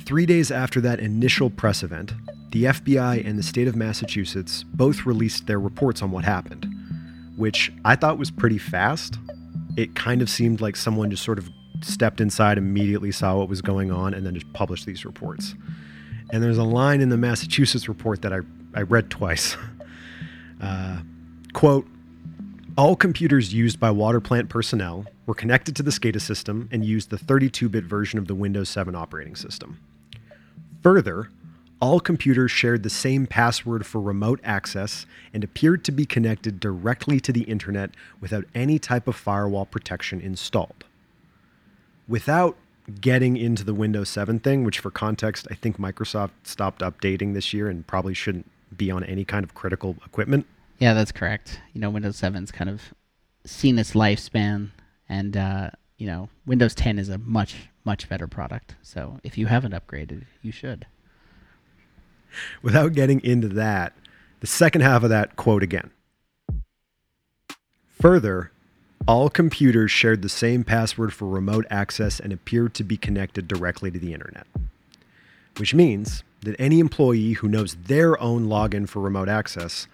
three 0.05 0.25
days 0.25 0.51
after 0.51 0.81
that 0.81 0.99
initial 0.99 1.49
press 1.49 1.83
event, 1.83 2.13
the 2.51 2.65
FBI 2.65 3.27
and 3.27 3.37
the 3.37 3.43
state 3.43 3.67
of 3.67 3.75
Massachusetts 3.75 4.63
both 4.63 5.05
released 5.05 5.45
their 5.45 5.59
reports 5.59 6.01
on 6.01 6.09
what 6.09 6.25
happened, 6.25 6.67
which 7.37 7.71
I 7.85 7.95
thought 7.95 8.17
was 8.17 8.31
pretty 8.31 8.57
fast. 8.57 9.19
It 9.77 9.93
kind 9.95 10.21
of 10.23 10.29
seemed 10.29 10.61
like 10.61 10.75
someone 10.75 11.11
just 11.11 11.23
sort 11.23 11.37
of 11.37 11.51
stepped 11.81 12.21
inside, 12.21 12.57
immediately 12.57 13.11
saw 13.11 13.37
what 13.37 13.49
was 13.49 13.61
going 13.61 13.91
on, 13.91 14.13
and 14.13 14.25
then 14.25 14.33
just 14.33 14.51
published 14.53 14.85
these 14.85 15.05
reports. 15.05 15.55
And 16.31 16.43
there's 16.43 16.57
a 16.57 16.63
line 16.63 17.01
in 17.01 17.09
the 17.09 17.17
Massachusetts 17.17 17.87
report 17.87 18.21
that 18.21 18.33
I, 18.33 18.39
I 18.73 18.81
read 18.81 19.09
twice. 19.09 19.57
Uh, 20.61 20.99
quote, 21.53 21.87
all 22.77 22.93
computers 22.93 23.53
used 23.53 23.79
by 23.79 23.89
water 23.89 24.19
plant 24.19 24.49
personnel 24.49 25.05
were 25.25 25.33
connected 25.33 25.73
to 25.77 25.83
the 25.83 25.89
SCADA 25.89 26.19
system 26.19 26.67
and 26.69 26.83
used 26.83 27.11
the 27.11 27.17
32 27.17 27.69
bit 27.69 27.85
version 27.85 28.19
of 28.19 28.27
the 28.27 28.35
Windows 28.35 28.67
7 28.67 28.93
operating 28.93 29.37
system. 29.37 29.79
Further, 30.83 31.29
all 31.81 31.99
computers 31.99 32.51
shared 32.51 32.83
the 32.83 32.89
same 32.89 33.25
password 33.25 33.85
for 33.85 34.01
remote 34.01 34.39
access 34.43 35.05
and 35.33 35.43
appeared 35.43 35.85
to 35.85 35.91
be 35.91 36.05
connected 36.05 36.59
directly 36.59 37.19
to 37.21 37.31
the 37.31 37.43
internet 37.43 37.91
without 38.19 38.45
any 38.53 38.79
type 38.79 39.07
of 39.07 39.15
firewall 39.15 39.65
protection 39.65 40.19
installed. 40.19 40.83
Without 42.09 42.57
getting 42.99 43.37
into 43.37 43.63
the 43.63 43.73
Windows 43.73 44.09
7 44.09 44.39
thing, 44.39 44.63
which 44.63 44.79
for 44.79 44.89
context, 44.89 45.47
I 45.51 45.53
think 45.53 45.77
Microsoft 45.77 46.31
stopped 46.43 46.81
updating 46.81 47.35
this 47.35 47.53
year 47.53 47.69
and 47.69 47.85
probably 47.85 48.15
shouldn't 48.15 48.49
be 48.75 48.89
on 48.89 49.03
any 49.03 49.23
kind 49.23 49.43
of 49.43 49.53
critical 49.53 49.95
equipment. 50.03 50.47
Yeah, 50.79 50.95
that's 50.95 51.11
correct. 51.11 51.61
You 51.73 51.81
know, 51.81 51.91
Windows 51.91 52.19
7's 52.19 52.51
kind 52.51 52.69
of 52.69 52.81
seen 53.45 53.77
its 53.77 53.91
lifespan, 53.91 54.69
and 55.07 55.37
uh, 55.37 55.69
you 55.97 56.07
know, 56.07 56.29
Windows 56.47 56.73
10 56.73 56.97
is 56.97 57.09
a 57.09 57.17
much 57.19 57.55
much 57.85 58.09
better 58.09 58.27
product. 58.27 58.75
So 58.81 59.19
if 59.23 59.37
you 59.37 59.45
haven't 59.47 59.73
upgraded, 59.73 60.25
you 60.41 60.51
should. 60.51 60.85
without 62.61 62.93
getting 62.93 63.19
into 63.21 63.47
that, 63.49 63.93
the 64.39 64.47
second 64.47 64.81
half 64.81 65.03
of 65.03 65.09
that 65.09 65.35
quote 65.35 65.63
again. 65.63 65.91
Further, 67.99 68.51
all 69.07 69.29
computers 69.29 69.91
shared 69.91 70.21
the 70.21 70.29
same 70.29 70.63
password 70.63 71.13
for 71.13 71.27
remote 71.27 71.65
access 71.69 72.19
and 72.19 72.31
appeared 72.31 72.73
to 72.75 72.83
be 72.83 72.97
connected 72.97 73.47
directly 73.47 73.89
to 73.91 73.99
the 73.99 74.13
internet. 74.13 74.45
Which 75.57 75.73
means 75.73 76.23
that 76.41 76.55
any 76.59 76.79
employee 76.79 77.33
who 77.33 77.47
knows 77.47 77.75
their 77.75 78.19
own 78.21 78.47
login 78.47 78.87
for 78.87 79.01
remote 79.01 79.29
access 79.29 79.87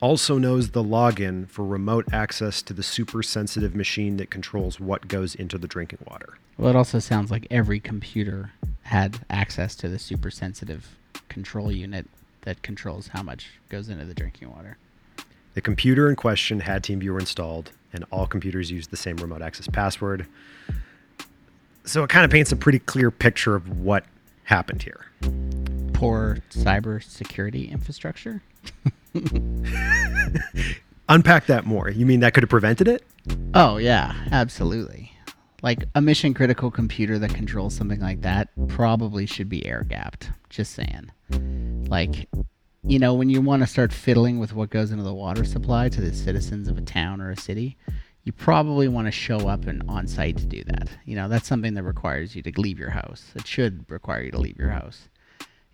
also 0.00 0.38
knows 0.38 0.70
the 0.70 0.82
login 0.82 1.48
for 1.48 1.64
remote 1.64 2.06
access 2.12 2.62
to 2.62 2.72
the 2.72 2.82
super 2.82 3.22
sensitive 3.22 3.74
machine 3.74 4.16
that 4.16 4.30
controls 4.30 4.78
what 4.78 5.08
goes 5.08 5.34
into 5.34 5.58
the 5.58 5.66
drinking 5.66 5.98
water. 6.08 6.38
Well, 6.56 6.70
it 6.70 6.76
also 6.76 6.98
sounds 6.98 7.30
like 7.30 7.46
every 7.50 7.80
computer 7.80 8.52
had 8.82 9.20
access 9.28 9.74
to 9.76 9.88
the 9.88 9.98
super 9.98 10.30
sensitive 10.30 10.96
control 11.28 11.72
unit 11.72 12.06
that 12.42 12.62
controls 12.62 13.08
how 13.08 13.22
much 13.22 13.50
goes 13.68 13.88
into 13.88 14.04
the 14.04 14.14
drinking 14.14 14.50
water. 14.50 14.78
The 15.58 15.62
computer 15.62 16.08
in 16.08 16.14
question 16.14 16.60
had 16.60 16.84
TeamViewer 16.84 17.18
installed, 17.18 17.72
and 17.92 18.04
all 18.12 18.28
computers 18.28 18.70
used 18.70 18.92
the 18.92 18.96
same 18.96 19.16
remote 19.16 19.42
access 19.42 19.66
password. 19.66 20.24
So 21.82 22.04
it 22.04 22.10
kind 22.10 22.24
of 22.24 22.30
paints 22.30 22.52
a 22.52 22.56
pretty 22.56 22.78
clear 22.78 23.10
picture 23.10 23.56
of 23.56 23.80
what 23.80 24.04
happened 24.44 24.84
here. 24.84 25.06
Poor 25.94 26.38
cyber 26.50 27.02
security 27.02 27.68
infrastructure. 27.68 28.40
Unpack 31.08 31.46
that 31.46 31.66
more. 31.66 31.90
You 31.90 32.06
mean 32.06 32.20
that 32.20 32.34
could 32.34 32.44
have 32.44 32.50
prevented 32.50 32.86
it? 32.86 33.04
Oh 33.52 33.78
yeah, 33.78 34.14
absolutely. 34.30 35.10
Like 35.60 35.86
a 35.96 36.00
mission 36.00 36.34
critical 36.34 36.70
computer 36.70 37.18
that 37.18 37.34
controls 37.34 37.74
something 37.74 37.98
like 37.98 38.20
that 38.20 38.50
probably 38.68 39.26
should 39.26 39.48
be 39.48 39.66
air 39.66 39.82
gapped. 39.82 40.30
Just 40.50 40.74
saying. 40.74 41.10
Like, 41.88 42.28
you 42.88 42.98
know, 42.98 43.12
when 43.12 43.28
you 43.28 43.42
want 43.42 43.62
to 43.62 43.66
start 43.66 43.92
fiddling 43.92 44.38
with 44.38 44.54
what 44.54 44.70
goes 44.70 44.90
into 44.90 45.04
the 45.04 45.12
water 45.12 45.44
supply 45.44 45.90
to 45.90 46.00
the 46.00 46.14
citizens 46.14 46.68
of 46.68 46.78
a 46.78 46.80
town 46.80 47.20
or 47.20 47.30
a 47.30 47.36
city, 47.36 47.76
you 48.24 48.32
probably 48.32 48.88
want 48.88 49.06
to 49.06 49.12
show 49.12 49.46
up 49.46 49.66
and 49.66 49.82
on 49.90 50.06
site 50.06 50.38
to 50.38 50.46
do 50.46 50.64
that. 50.64 50.88
You 51.04 51.14
know, 51.14 51.28
that's 51.28 51.46
something 51.46 51.74
that 51.74 51.82
requires 51.82 52.34
you 52.34 52.40
to 52.42 52.60
leave 52.60 52.78
your 52.78 52.90
house. 52.90 53.26
It 53.34 53.46
should 53.46 53.84
require 53.90 54.22
you 54.22 54.30
to 54.30 54.38
leave 54.38 54.56
your 54.58 54.70
house. 54.70 55.08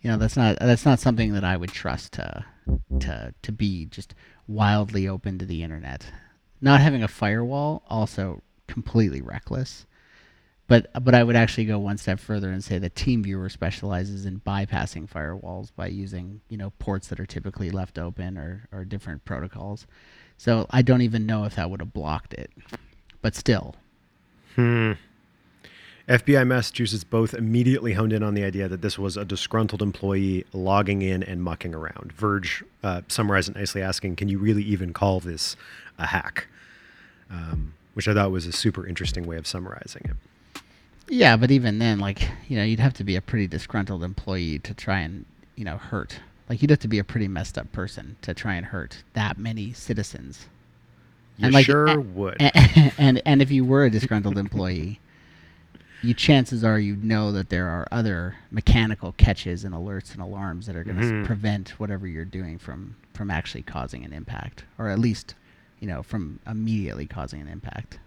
You 0.01 0.11
know, 0.11 0.17
that's 0.17 0.37
not 0.37 0.59
that's 0.59 0.85
not 0.85 0.99
something 0.99 1.35
that 1.35 1.45
I 1.45 1.57
would 1.57 1.71
trust 1.71 2.15
to 2.15 2.45
to 2.99 3.33
to 3.41 3.53
be 3.53 3.87
just 3.87 4.15
wildly 4.49 5.07
open 5.07 5.39
to 5.39 5.47
the 5.47 5.63
internet. 5.63 6.07
Not 6.61 6.81
having 6.81 7.05
a 7.05 7.09
firewall 7.09 7.85
also 7.89 8.43
completely 8.67 9.23
reckless. 9.23 9.87
But 10.67 10.91
but 11.05 11.15
I 11.15 11.23
would 11.23 11.37
actually 11.37 11.67
go 11.67 11.79
one 11.79 11.99
step 11.99 12.19
further 12.19 12.51
and 12.51 12.65
say 12.65 12.79
that 12.79 12.95
TeamViewer 12.95 13.51
specializes 13.51 14.25
in 14.25 14.41
bypassing 14.41 15.09
firewalls 15.09 15.71
by 15.77 15.89
using 15.89 16.41
you 16.49 16.57
know 16.57 16.71
ports 16.79 17.09
that 17.09 17.21
are 17.21 17.27
typically 17.27 17.71
left 17.71 17.99
open 17.99 18.39
or 18.39 18.67
or 18.73 18.85
different 18.85 19.25
protocols. 19.25 19.87
So 20.39 20.67
I 20.71 20.83
don't 20.83 21.03
even 21.03 21.27
know 21.27 21.45
if 21.45 21.57
that 21.57 21.71
would 21.71 21.81
have 21.81 21.93
blocked 21.93 22.35
it. 22.35 22.51
But 23.21 23.35
still, 23.35 23.77
Hmm. 24.55 24.93
FBI 26.09 26.47
Massachusetts 26.47 27.03
both 27.03 27.33
immediately 27.33 27.95
honed 27.95 28.13
in 28.13 28.23
on 28.23 28.35
the 28.35 28.45
idea 28.45 28.69
that 28.69 28.83
this 28.83 28.99
was 28.99 29.17
a 29.17 29.25
disgruntled 29.25 29.81
employee 29.81 30.45
logging 30.53 31.01
in 31.01 31.23
and 31.23 31.43
mucking 31.43 31.75
around. 31.75 32.13
Verge 32.13 32.63
uh, 32.83 33.01
summarized 33.09 33.49
it 33.49 33.57
nicely, 33.57 33.81
asking, 33.81 34.17
Can 34.17 34.29
you 34.29 34.39
really 34.39 34.63
even 34.63 34.93
call 34.93 35.21
this 35.21 35.57
a 35.99 36.07
hack? 36.07 36.47
Um, 37.31 37.73
which 37.95 38.07
I 38.07 38.13
thought 38.13 38.31
was 38.31 38.47
a 38.47 38.53
super 38.53 38.87
interesting 38.87 39.27
way 39.27 39.39
of 39.39 39.47
summarizing 39.47 40.03
it. 40.05 40.17
Yeah. 41.09 41.37
But 41.37 41.51
even 41.51 41.79
then, 41.79 41.99
like 41.99 42.29
you 42.49 42.57
know, 42.57 42.65
you'd 42.65 42.81
have 42.81 42.95
to 42.95 43.05
be 43.05 43.17
a 43.17 43.21
pretty 43.21 43.47
disgruntled 43.47 44.03
employee 44.05 44.59
to 44.61 44.75
try 44.75 45.01
and 45.01 45.25
you 45.57 45.65
know 45.65 45.77
hurt. 45.79 46.21
Like 46.49 46.61
you'd 46.63 46.71
have 46.71 46.81
to 46.81 46.89
be 46.89 46.99
a 46.99 47.05
pretty 47.05 47.29
messed 47.29 47.57
up 47.57 47.73
person 47.73 48.17
to 48.23 48.35
try 48.35 48.55
and 48.55 48.67
hurt 48.67 49.03
that 49.15 49.39
many 49.39 49.73
citizens. 49.73 50.47
You 51.39 51.47
And, 51.47 51.55
like, 51.55 51.67
sure 51.67 51.87
a- 51.89 52.01
would. 52.01 52.37
and, 52.41 52.93
and 52.99 53.23
and 53.25 53.43
if 53.43 53.51
you 53.51 53.65
were 53.65 53.85
a 53.85 53.91
disgruntled 53.91 54.37
employee, 54.39 55.01
you 56.03 56.13
chances 56.15 56.63
are 56.63 56.79
you 56.79 56.97
know 56.97 57.33
that 57.33 57.49
there 57.49 57.69
are 57.69 57.89
other 57.91 58.37
mechanical 58.51 59.13
catches 59.13 59.65
and 59.65 59.75
alerts 59.75 60.13
and 60.13 60.21
alarms 60.23 60.67
that 60.67 60.77
are 60.77 60.85
going 60.85 60.99
to 60.99 61.03
Mhm. 61.03 61.25
prevent 61.25 61.71
whatever 61.81 62.07
you're 62.07 62.25
doing 62.27 62.59
from 62.59 62.97
from 63.15 63.31
actually 63.31 63.63
causing 63.63 64.05
an 64.05 64.13
impact, 64.13 64.65
or 64.79 64.89
at 64.91 64.99
least 64.99 65.35
you 65.81 65.89
know 65.89 66.03
from 66.03 66.41
immediately 66.47 67.07
causing 67.07 67.41
an 67.41 67.49
impact. 67.49 67.99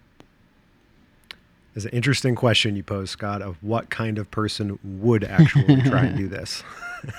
There's 1.78 1.84
an 1.84 1.92
interesting 1.92 2.34
question 2.34 2.74
you 2.74 2.82
pose, 2.82 3.08
Scott, 3.08 3.40
of 3.40 3.62
what 3.62 3.88
kind 3.88 4.18
of 4.18 4.28
person 4.32 4.80
would 4.82 5.22
actually 5.22 5.80
try 5.88 6.06
and 6.06 6.16
do 6.16 6.26
this. 6.26 6.64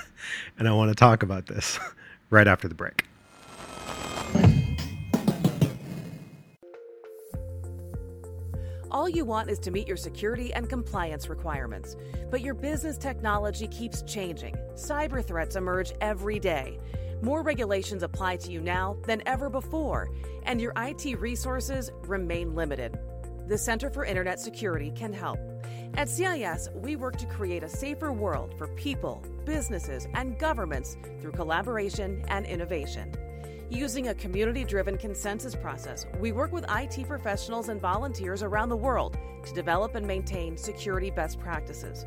and 0.58 0.68
I 0.68 0.72
want 0.72 0.90
to 0.90 0.94
talk 0.94 1.22
about 1.22 1.46
this 1.46 1.80
right 2.28 2.46
after 2.46 2.68
the 2.68 2.74
break. 2.74 3.06
All 8.90 9.08
you 9.08 9.24
want 9.24 9.48
is 9.48 9.58
to 9.60 9.70
meet 9.70 9.88
your 9.88 9.96
security 9.96 10.52
and 10.52 10.68
compliance 10.68 11.30
requirements. 11.30 11.96
But 12.30 12.42
your 12.42 12.52
business 12.52 12.98
technology 12.98 13.66
keeps 13.66 14.02
changing. 14.02 14.56
Cyber 14.74 15.24
threats 15.24 15.56
emerge 15.56 15.94
every 16.02 16.38
day. 16.38 16.78
More 17.22 17.42
regulations 17.42 18.02
apply 18.02 18.36
to 18.36 18.52
you 18.52 18.60
now 18.60 18.98
than 19.06 19.22
ever 19.24 19.48
before, 19.48 20.10
and 20.42 20.60
your 20.60 20.74
IT 20.76 21.18
resources 21.18 21.90
remain 22.02 22.54
limited. 22.54 22.98
The 23.50 23.58
Center 23.58 23.90
for 23.90 24.04
Internet 24.04 24.38
Security 24.38 24.92
can 24.92 25.12
help. 25.12 25.40
At 25.94 26.08
CIS, 26.08 26.68
we 26.72 26.94
work 26.94 27.16
to 27.16 27.26
create 27.26 27.64
a 27.64 27.68
safer 27.68 28.12
world 28.12 28.54
for 28.56 28.68
people, 28.68 29.24
businesses, 29.44 30.06
and 30.14 30.38
governments 30.38 30.96
through 31.20 31.32
collaboration 31.32 32.24
and 32.28 32.46
innovation. 32.46 33.12
Using 33.68 34.06
a 34.06 34.14
community 34.14 34.62
driven 34.62 34.96
consensus 34.96 35.56
process, 35.56 36.06
we 36.20 36.30
work 36.30 36.52
with 36.52 36.64
IT 36.70 37.08
professionals 37.08 37.70
and 37.70 37.80
volunteers 37.80 38.44
around 38.44 38.68
the 38.68 38.76
world 38.76 39.18
to 39.44 39.52
develop 39.52 39.96
and 39.96 40.06
maintain 40.06 40.56
security 40.56 41.10
best 41.10 41.40
practices. 41.40 42.06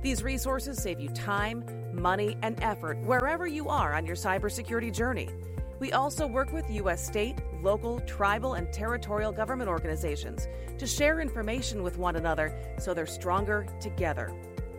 These 0.00 0.22
resources 0.22 0.80
save 0.80 1.00
you 1.00 1.08
time, 1.08 1.64
money, 1.92 2.36
and 2.42 2.62
effort 2.62 3.00
wherever 3.00 3.48
you 3.48 3.68
are 3.68 3.94
on 3.94 4.06
your 4.06 4.14
cybersecurity 4.14 4.94
journey. 4.94 5.28
We 5.84 5.92
also 5.92 6.26
work 6.26 6.50
with 6.50 6.70
U.S. 6.70 7.06
state, 7.06 7.42
local, 7.62 8.00
tribal, 8.06 8.54
and 8.54 8.72
territorial 8.72 9.32
government 9.32 9.68
organizations 9.68 10.48
to 10.78 10.86
share 10.86 11.20
information 11.20 11.82
with 11.82 11.98
one 11.98 12.16
another 12.16 12.58
so 12.78 12.94
they're 12.94 13.04
stronger 13.04 13.66
together. 13.82 14.32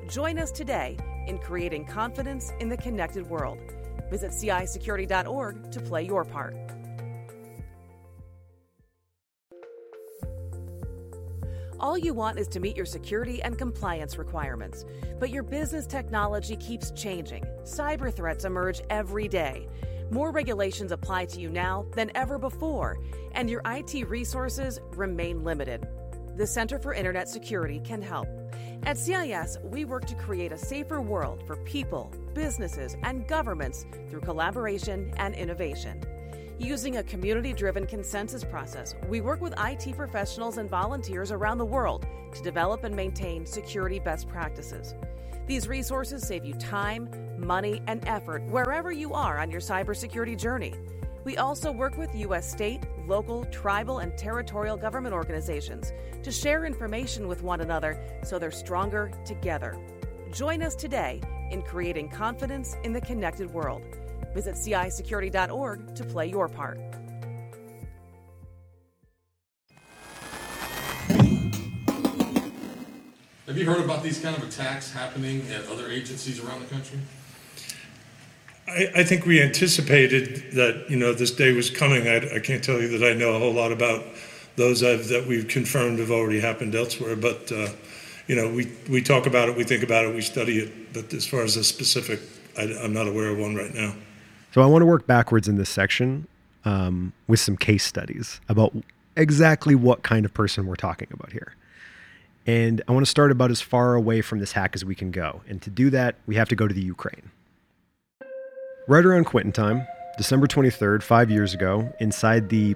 Join 0.10 0.40
us 0.40 0.52
today 0.52 0.98
in 1.28 1.38
creating 1.38 1.86
confidence 1.86 2.52
in 2.60 2.70
the 2.70 2.78
connected 2.78 3.30
world. 3.30 3.60
Visit 4.10 4.32
CISecurity.org 4.32 5.72
to 5.72 5.80
play 5.80 6.02
your 6.02 6.26
part. 6.26 6.56
All 11.80 12.00
you 12.00 12.16
want 12.16 12.40
is 12.40 12.48
to 12.48 12.60
meet 12.60 12.76
your 12.76 12.88
security 12.88 13.44
and 13.44 13.60
compliance 13.60 14.18
requirements. 14.18 14.86
But 15.20 15.30
your 15.30 15.44
business 15.44 15.86
technology 15.86 16.56
keeps 16.56 16.90
changing. 16.90 17.46
Cyber 17.62 18.12
threats 18.12 18.44
emerge 18.44 18.82
every 18.90 19.28
day. 19.28 19.68
More 20.12 20.32
regulations 20.32 20.92
apply 20.92 21.26
to 21.26 21.40
you 21.40 21.50
now 21.50 21.86
than 21.96 22.12
ever 22.16 22.38
before, 22.38 23.00
and 23.32 23.50
your 23.50 23.62
IT 23.66 24.08
resources 24.08 24.80
remain 24.92 25.44
limited. 25.44 25.88
The 26.36 26.46
Center 26.46 26.78
for 26.78 26.94
Internet 26.94 27.28
Security 27.28 27.80
can 27.80 28.02
help. 28.02 28.28
At 28.84 28.98
CIS, 28.98 29.58
we 29.64 29.84
work 29.84 30.06
to 30.06 30.16
create 30.16 30.52
a 30.52 30.58
safer 30.58 31.02
world 31.02 31.42
for 31.48 31.56
people, 31.58 32.14
businesses, 32.34 32.96
and 33.04 33.28
governments 33.28 33.86
through 34.10 34.22
collaboration 34.22 35.12
and 35.18 35.34
innovation. 35.34 36.04
Using 36.60 36.98
a 36.98 37.04
community 37.04 37.52
driven 37.52 37.88
consensus 37.88 38.44
process, 38.44 38.94
we 39.10 39.22
work 39.22 39.42
with 39.42 39.54
IT 39.58 39.96
professionals 39.98 40.58
and 40.58 40.70
volunteers 40.70 41.32
around 41.32 41.58
the 41.58 41.66
world 41.66 42.06
to 42.34 42.44
develop 42.44 42.84
and 42.84 42.96
maintain 42.96 43.46
security 43.46 44.00
best 44.00 44.28
practices. 44.28 44.94
These 45.48 45.68
resources 45.68 46.26
save 46.26 46.46
you 46.46 46.54
time, 46.54 47.10
money, 47.38 47.82
and 47.88 48.08
effort 48.08 48.44
wherever 48.44 48.92
you 48.92 49.14
are 49.14 49.40
on 49.40 49.52
your 49.52 49.62
cybersecurity 49.62 50.38
journey. 50.38 50.74
We 51.24 51.38
also 51.38 51.72
work 51.72 51.98
with 51.98 52.14
U.S. 52.16 52.50
state, 52.50 52.82
local, 53.08 53.46
tribal, 53.46 54.00
and 54.00 54.16
territorial 54.18 54.78
government 54.78 55.14
organizations 55.14 55.92
to 56.22 56.32
share 56.32 56.66
information 56.66 57.28
with 57.28 57.42
one 57.42 57.62
another 57.62 58.00
so 58.24 58.38
they're 58.38 58.52
stronger 58.52 59.12
together. 59.26 59.76
Join 60.32 60.62
us 60.62 60.76
today 60.76 61.22
in 61.50 61.64
creating 61.64 62.10
confidence 62.10 62.76
in 62.84 62.94
the 62.94 63.02
connected 63.02 63.52
world. 63.52 63.84
Visit 64.34 64.56
CISecurity.org 64.56 65.96
to 65.96 66.04
play 66.04 66.28
your 66.28 66.48
part. 66.48 66.80
Have 73.48 73.58
you 73.58 73.66
heard 73.66 73.86
about 73.86 74.04
these 74.04 74.20
kind 74.20 74.36
of 74.36 74.44
attacks 74.44 74.92
happening 74.92 75.46
at 75.50 75.68
other 75.68 75.90
agencies 75.90 76.44
around 76.44 76.60
the 76.60 76.66
country? 76.66 77.00
I, 78.68 78.92
I 78.96 79.04
think 79.04 79.26
we 79.26 79.42
anticipated 79.42 80.52
that, 80.54 80.86
you 80.90 80.98
know, 80.98 81.14
this 81.14 81.32
day 81.32 81.54
was 81.54 81.70
coming. 81.70 82.08
I, 82.08 82.36
I 82.36 82.40
can't 82.40 82.64
tell 82.64 82.82
you 82.82 82.98
that 82.98 83.08
I 83.08 83.14
know 83.14 83.36
a 83.36 83.40
whole 83.40 83.54
lot 83.54 83.72
about 83.72 84.04
those 84.56 84.84
I've, 84.84 85.08
that 85.10 85.28
we've 85.28 85.48
confirmed 85.48 86.00
have 86.00 86.12
already 86.12 86.40
happened 86.40 86.76
elsewhere, 86.76 87.16
but, 87.16 87.52
uh, 87.52 87.68
you 88.28 88.36
know, 88.36 88.52
we, 88.52 88.72
we 88.90 89.02
talk 89.02 89.28
about 89.28 89.50
it, 89.50 89.58
we 89.58 89.64
think 89.64 89.84
about 89.84 90.06
it, 90.06 90.16
we 90.16 90.22
study 90.22 90.60
it, 90.60 90.94
but 90.94 91.14
as 91.14 91.28
far 91.28 91.42
as 91.42 91.58
a 91.58 91.64
specific, 91.64 92.20
I, 92.58 92.64
I'm 92.82 92.94
not 92.94 93.08
aware 93.08 93.30
of 93.30 93.38
one 93.38 93.56
right 93.56 93.74
now. 93.74 93.94
So 94.54 94.62
I 94.62 94.66
want 94.66 94.82
to 94.82 94.86
work 94.86 95.06
backwards 95.06 95.48
in 95.48 95.58
this 95.58 95.70
section 95.70 96.28
um, 96.64 97.12
with 97.28 97.42
some 97.42 97.58
case 97.58 97.84
studies 97.84 98.40
about 98.48 98.74
exactly 99.18 99.76
what 99.76 100.04
kind 100.04 100.26
of 100.26 100.34
person 100.34 100.66
we're 100.66 100.76
talking 100.76 101.10
about 101.12 101.32
here. 101.32 101.54
And 102.48 102.82
I 102.88 102.94
want 102.94 103.06
to 103.06 103.10
start 103.10 103.32
about 103.32 103.52
as 103.52 103.60
far 103.60 103.96
away 103.96 104.22
from 104.22 104.40
this 104.40 104.54
hack 104.54 104.72
as 104.76 104.86
we 104.86 104.96
can 104.96 105.12
go. 105.12 105.42
And 105.48 105.62
to 105.64 105.70
do 105.70 105.90
that, 105.90 106.16
we 106.28 106.36
have 106.36 106.48
to 106.50 106.56
go 106.56 106.68
to 106.68 106.74
the 106.74 106.82
Ukraine. 106.82 107.32
Right 108.88 109.06
around 109.06 109.26
Quentin 109.26 109.52
time, 109.52 109.88
December 110.18 110.48
23rd, 110.48 111.02
five 111.02 111.30
years 111.32 111.54
ago, 111.54 111.92
inside 112.00 112.50
the 112.50 112.76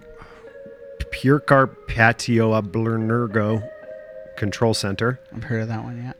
Purkarpatio 1.11 2.57
Control 4.35 4.73
Center, 4.73 5.19
I've 5.35 5.43
heard 5.43 5.61
of 5.61 5.67
that 5.67 5.83
one 5.83 6.03
yet. 6.03 6.17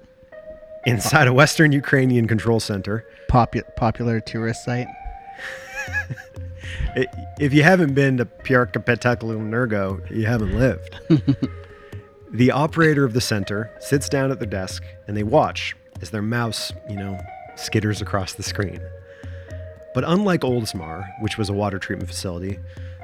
inside 0.85 1.27
a 1.27 1.33
Western 1.33 1.71
Ukrainian 1.71 2.27
control 2.27 2.59
center, 2.59 3.05
Popu- 3.29 3.63
popular 3.75 4.19
tourist 4.19 4.63
site. 4.63 4.87
If 7.39 7.53
you 7.53 7.63
haven't 7.63 7.93
been 7.93 8.17
to 8.17 8.25
Purkarpatio 8.25 9.49
you 10.11 10.25
haven't 10.25 10.55
lived. 10.57 10.99
the 12.31 12.51
operator 12.51 13.05
of 13.05 13.13
the 13.13 13.21
center 13.21 13.71
sits 13.79 14.07
down 14.09 14.29
at 14.31 14.39
the 14.39 14.45
desk 14.45 14.83
and 15.07 15.15
they 15.17 15.23
watch 15.23 15.75
as 16.01 16.09
their 16.11 16.21
mouse, 16.21 16.71
you 16.89 16.95
know, 16.95 17.19
skitters 17.55 18.01
across 18.01 18.33
the 18.33 18.43
screen. 18.43 18.81
But 19.93 20.03
unlike 20.05 20.41
Oldsmar, 20.41 21.07
which 21.21 21.37
was 21.37 21.49
a 21.49 21.53
water 21.53 21.79
treatment 21.79 22.09
facility, 22.09 22.59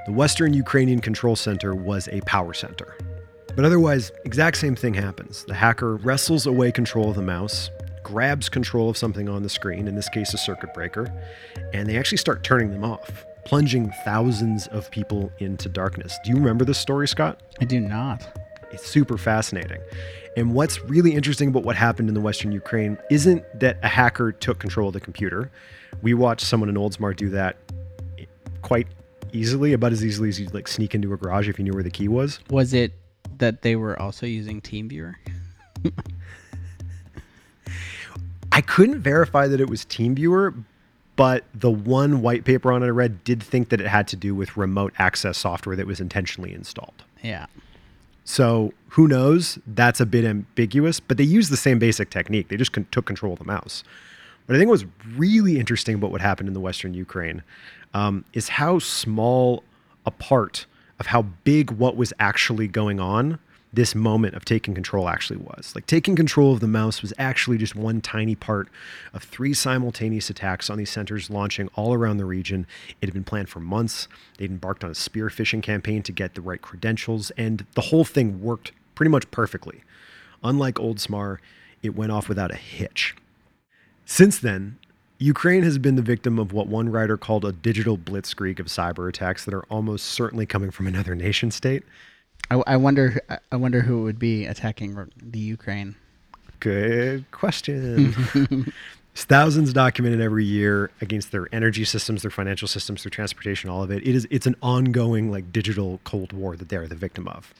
the 0.06 0.12
Western 0.12 0.54
Ukrainian 0.54 1.00
Control 1.00 1.36
Center 1.36 1.74
was 1.74 2.08
a 2.10 2.21
power 2.21 2.54
center. 2.54 2.95
But 3.56 3.65
otherwise, 3.65 4.12
exact 4.26 4.58
same 4.58 4.76
thing 4.76 4.93
happens. 4.93 5.45
The 5.45 5.56
hacker 5.56 5.95
wrestles 5.95 6.45
away 6.45 6.71
control 6.71 7.10
of 7.10 7.15
the 7.15 7.21
mouse, 7.21 7.69
grabs 8.04 8.50
control 8.50 8.89
of 8.89 8.98
something 8.98 9.28
on 9.28 9.43
the 9.43 9.50
screen, 9.50 9.88
in 9.88 9.95
this 9.95 10.10
case 10.10 10.34
a 10.34 10.38
circuit 10.38 10.74
breaker, 10.74 11.12
and 11.74 11.89
they 11.89 11.98
actually 11.98 12.19
start 12.19 12.43
turning 12.43 12.69
them 12.71 12.84
off, 12.84 13.26
plunging 13.45 13.91
thousands 14.04 14.67
of 14.67 14.91
people 14.91 15.32
into 15.39 15.69
darkness. 15.69 16.19
Do 16.24 16.32
you 16.32 16.36
remember 16.38 16.65
this 16.65 16.78
story, 16.78 17.08
Scott? 17.08 17.41
I 17.60 17.65
do 17.65 17.80
not. 17.80 18.28
It's 18.71 18.86
super 18.86 19.17
fascinating. 19.17 19.82
And 20.38 20.54
what's 20.54 20.84
really 20.84 21.15
interesting 21.15 21.48
about 21.48 21.63
what 21.63 21.78
happened 21.78 22.10
in 22.10 22.13
the 22.13 22.21
Western 22.21 22.52
Ukraine 22.52 22.98
isn't 23.10 23.43
that 23.60 23.78
a 23.82 23.88
hacker 23.88 24.34
took 24.34 24.60
control 24.60 24.89
of 24.89 24.93
the 24.93 25.00
computer. 25.00 25.50
We 26.06 26.13
watched 26.13 26.46
someone 26.46 26.70
in 26.70 26.76
Oldsmar 26.76 27.15
do 27.15 27.30
that 27.30 27.58
quite 28.62 28.86
easily, 29.34 29.74
about 29.74 29.91
as 29.91 30.06
easily 30.06 30.30
as 30.30 30.39
you'd 30.39 30.54
like 30.54 30.68
sneak 30.68 30.94
into 30.94 31.12
a 31.13 31.18
garage 31.18 31.50
if 31.50 31.58
you 31.58 31.63
knew 31.65 31.74
where 31.74 31.82
the 31.82 31.89
key 31.89 32.08
was. 32.08 32.39
Was 32.52 32.76
it 32.76 32.94
that 33.39 33.63
they 33.63 33.76
were 33.76 34.00
also 34.00 34.28
using 34.28 34.62
TeamViewer? 34.62 35.15
I 38.52 38.62
couldn't 38.62 39.02
verify 39.02 39.48
that 39.48 39.60
it 39.60 39.68
was 39.68 39.84
TeamViewer, 39.86 40.63
but 41.15 41.44
the 41.56 41.72
one 41.72 42.22
white 42.22 42.46
paper 42.46 42.72
on 42.72 42.84
it 42.84 42.86
I 42.86 42.89
read 42.89 43.24
did 43.24 43.41
think 43.41 43.70
that 43.70 43.82
it 43.82 43.88
had 43.88 44.08
to 44.10 44.15
do 44.15 44.36
with 44.36 44.56
remote 44.56 44.94
access 45.00 45.39
software 45.39 45.76
that 45.76 45.88
was 45.88 46.00
intentionally 46.00 46.54
installed. 46.54 47.04
Yeah. 47.24 47.48
So 48.26 48.74
who 48.89 49.08
knows? 49.08 49.58
That's 49.65 50.00
a 50.00 50.06
bit 50.06 50.24
ambiguous, 50.24 51.00
but 51.00 51.18
they 51.18 51.24
used 51.24 51.52
the 51.52 51.58
same 51.58 51.80
basic 51.80 52.12
technique. 52.12 52.50
They 52.50 52.58
just 52.58 52.78
took 52.91 53.08
control 53.08 53.34
of 53.34 53.39
the 53.39 53.46
mouse. 53.46 53.84
What 54.46 54.56
I 54.56 54.60
think 54.60 54.70
was 54.70 54.86
really 55.16 55.60
interesting 55.60 55.96
about 55.96 56.12
what 56.12 56.22
happened 56.22 56.48
in 56.48 56.54
the 56.54 56.60
Western 56.60 56.94
Ukraine 56.94 57.44
um, 57.94 58.26
is 58.34 58.50
how 58.50 58.80
small 58.80 59.64
a 60.06 60.12
part 60.12 60.66
of 61.00 61.08
how 61.08 61.24
big 61.44 61.72
what 61.72 61.96
was 61.98 62.14
actually 62.20 62.68
going 62.68 63.00
on 63.00 63.40
this 63.74 63.94
moment 63.94 64.36
of 64.36 64.46
taking 64.46 64.74
control 64.74 65.10
actually 65.10 65.36
was. 65.36 65.74
Like 65.76 65.86
taking 65.86 66.16
control 66.16 66.54
of 66.54 66.62
the 66.62 66.68
mouse 66.68 67.02
was 67.02 67.12
actually 67.18 67.58
just 67.58 67.76
one 67.76 68.00
tiny 68.00 68.34
part 68.34 68.70
of 69.14 69.24
three 69.24 69.54
simultaneous 69.54 70.30
attacks 70.30 70.70
on 70.70 70.78
these 70.78 70.90
centers 70.90 71.30
launching 71.30 71.68
all 71.76 71.94
around 71.94 72.18
the 72.18 72.26
region. 72.26 72.68
It 73.02 73.08
had 73.08 73.14
been 73.14 73.26
planned 73.26 73.50
for 73.50 73.60
months. 73.60 74.08
They'd 74.38 74.50
embarked 74.50 74.86
on 74.86 74.92
a 74.92 74.96
spear 74.96 75.28
phishing 75.28 75.62
campaign 75.62 76.04
to 76.04 76.14
get 76.14 76.36
the 76.36 76.42
right 76.42 76.62
credentials, 76.62 77.32
and 77.32 77.66
the 77.74 77.82
whole 77.82 78.06
thing 78.06 78.42
worked 78.42 78.72
pretty 78.94 79.10
much 79.10 79.30
perfectly 79.30 79.82
unlike 80.46 80.76
Oldsmar, 80.76 81.40
it 81.82 81.96
went 81.96 82.12
off 82.12 82.30
without 82.30 82.52
a 82.52 82.56
hitch. 82.56 83.16
Since 84.06 84.39
then, 84.39 84.78
Ukraine 85.18 85.63
has 85.63 85.78
been 85.78 85.96
the 85.96 86.02
victim 86.02 86.38
of 86.39 86.54
what 86.54 86.68
one 86.68 86.89
writer 86.89 87.18
called 87.18 87.46
a 87.46 87.52
digital 87.52 87.98
blitzkrieg 87.98 88.60
of 88.60 88.68
cyber 88.68 89.10
attacks 89.10 89.46
that 89.46 89.54
are 89.54 89.63
almost 89.63 90.06
certainly 90.06 90.46
coming 90.46 90.72
from 90.72 90.88
another 90.88 91.15
nation 91.15 91.52
state. 91.52 91.84
I, 92.52 92.62
I 92.68 92.78
wonder. 92.78 93.22
I 93.52 93.56
wonder 93.56 93.82
who 93.82 94.04
would 94.04 94.20
be 94.20 94.46
attacking 94.46 95.10
the 95.22 95.39
Ukraine. 95.39 95.96
Good 96.60 97.30
question. 97.32 98.13
Thousands 99.15 99.72
documented 99.72 100.20
every 100.20 100.44
year 100.44 100.91
against 101.00 101.32
their 101.32 101.48
energy 101.54 101.86
systems, 101.86 102.22
their 102.22 102.32
financial 102.32 102.68
systems, 102.68 103.04
their 103.04 103.10
transportation, 103.10 103.70
all 103.70 103.82
of 103.82 103.89
it. 103.89 104.06
It 104.06 104.13
is 104.13 104.28
it's 104.30 104.46
an 104.46 104.56
ongoing 104.62 105.32
like 105.32 105.54
digital 105.54 106.02
cold 106.04 106.34
war 106.34 106.58
that 106.58 106.70
they're 106.70 106.88
the 106.88 106.96
victim 106.96 107.28
of. 107.28 107.54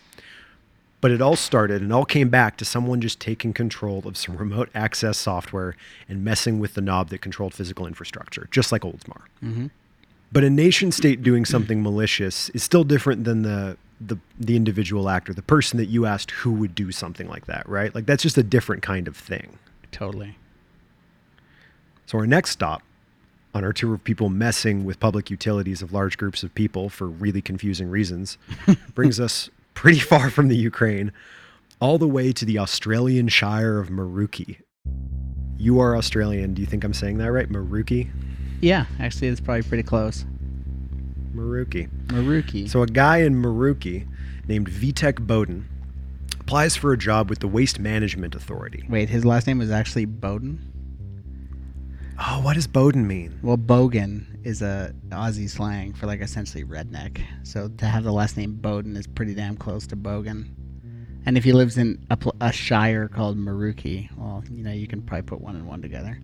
But 1.01 1.12
it 1.12 1.21
all 1.21 1.36
started 1.36 1.81
and 1.81 1.93
all 1.93 2.05
came 2.05 2.29
back 2.29 2.58
to 2.58 2.65
someone 2.65 2.99
just 3.01 3.19
taking 3.19 3.53
control 3.53 4.01
of 4.05 4.17
some 4.17 4.38
remote 4.38 4.69
access 4.73 5.17
software 5.17 5.75
and 6.10 6.23
messing 6.23 6.60
with 6.60 6.73
the 6.73 6.81
knob 6.81 7.10
that 7.10 7.19
controlled 7.19 7.53
physical 7.53 7.86
infrastructure, 7.86 8.47
just 8.49 8.71
like 8.71 8.81
Oldsmar. 8.81 9.21
Mm-hmm. 9.43 9.67
But 10.31 10.43
a 10.43 10.49
nation 10.49 10.91
state 10.91 11.21
doing 11.21 11.45
something 11.45 11.84
malicious 11.84 12.49
is 12.49 12.63
still 12.63 12.84
different 12.84 13.23
than 13.23 13.43
the 13.43 13.77
the 14.01 14.17
the 14.39 14.55
individual 14.55 15.10
actor, 15.10 15.34
the 15.34 15.41
person 15.41 15.77
that 15.77 15.86
you 15.86 16.05
asked 16.05 16.31
who 16.31 16.51
would 16.51 16.75
do 16.75 16.91
something 16.91 17.27
like 17.27 17.45
that, 17.45 17.67
right? 17.69 17.93
Like 17.93 18.05
that's 18.05 18.23
just 18.23 18.38
a 18.38 18.43
different 18.43 18.81
kind 18.81 19.08
of 19.08 19.15
thing. 19.15 19.60
Totally. 19.91 20.38
So 22.05 22.17
our 22.17 22.27
next 22.27 22.51
stop 22.51 22.81
on 23.53 23.63
our 23.63 23.71
tour 23.71 23.93
of 23.93 24.03
people 24.03 24.29
messing 24.29 24.84
with 24.84 24.99
public 24.99 25.29
utilities 25.29 25.81
of 25.81 25.93
large 25.93 26.17
groups 26.17 26.43
of 26.43 26.53
people 26.53 26.89
for 26.89 27.08
really 27.08 27.41
confusing 27.41 27.89
reasons 27.89 28.38
brings 28.93 29.19
us 29.19 29.49
pretty 29.75 29.99
far 29.99 30.31
from 30.31 30.47
the 30.47 30.57
Ukraine, 30.57 31.11
all 31.79 31.99
the 31.99 32.07
way 32.07 32.31
to 32.33 32.45
the 32.45 32.57
Australian 32.57 33.27
Shire 33.27 33.77
of 33.77 33.89
Maruki. 33.89 34.57
You 35.57 35.79
are 35.79 35.95
Australian. 35.95 36.55
Do 36.55 36.61
you 36.61 36.65
think 36.65 36.83
I'm 36.83 36.93
saying 36.93 37.19
that 37.19 37.31
right? 37.31 37.47
Maruki? 37.49 38.09
Yeah, 38.61 38.85
actually, 38.99 39.27
it's 39.27 39.39
probably 39.39 39.63
pretty 39.63 39.83
close. 39.83 40.25
Maruki. 41.35 41.89
Maruki. 42.07 42.67
So 42.67 42.81
a 42.81 42.88
guy 42.88 43.17
in 43.17 43.35
Maruki 43.35 44.07
named 44.47 44.69
Vitek 44.69 45.27
Boden 45.27 45.67
applies 46.39 46.75
for 46.75 46.93
a 46.93 46.97
job 46.97 47.29
with 47.29 47.39
the 47.39 47.47
Waste 47.47 47.79
Management 47.79 48.35
Authority. 48.35 48.85
Wait, 48.89 49.09
his 49.09 49.25
last 49.25 49.47
name 49.47 49.59
was 49.59 49.71
actually 49.71 50.05
Boden. 50.05 50.71
Oh, 52.19 52.41
what 52.41 52.53
does 52.53 52.67
Boden 52.67 53.07
mean? 53.07 53.38
Well, 53.41 53.57
Bogan 53.57 54.25
is 54.45 54.62
a 54.62 54.93
Aussie 55.10 55.49
slang 55.49 55.93
for 55.93 56.05
like 56.05 56.21
essentially 56.21 56.63
redneck. 56.63 57.21
So 57.43 57.67
to 57.67 57.86
have 57.86 58.03
the 58.03 58.13
last 58.13 58.38
name 58.38 58.53
Boden 58.53 58.95
is 58.95 59.08
pretty 59.08 59.34
damn 59.34 59.58
close 59.58 59.86
to 59.88 59.97
Bogan. 59.97 60.51
And 61.25 61.38
if 61.38 61.43
he 61.43 61.51
lives 61.51 61.77
in 61.77 62.05
a, 62.12 62.17
pl- 62.17 62.36
a 62.39 62.51
shire 62.51 63.08
called 63.08 63.38
Maruki, 63.38 64.15
well, 64.15 64.43
you 64.49 64.63
know, 64.63 64.71
you 64.71 64.88
can 64.88 65.01
probably 65.01 65.23
put 65.23 65.41
one 65.41 65.55
and 65.55 65.67
one 65.67 65.81
together. 65.81 66.19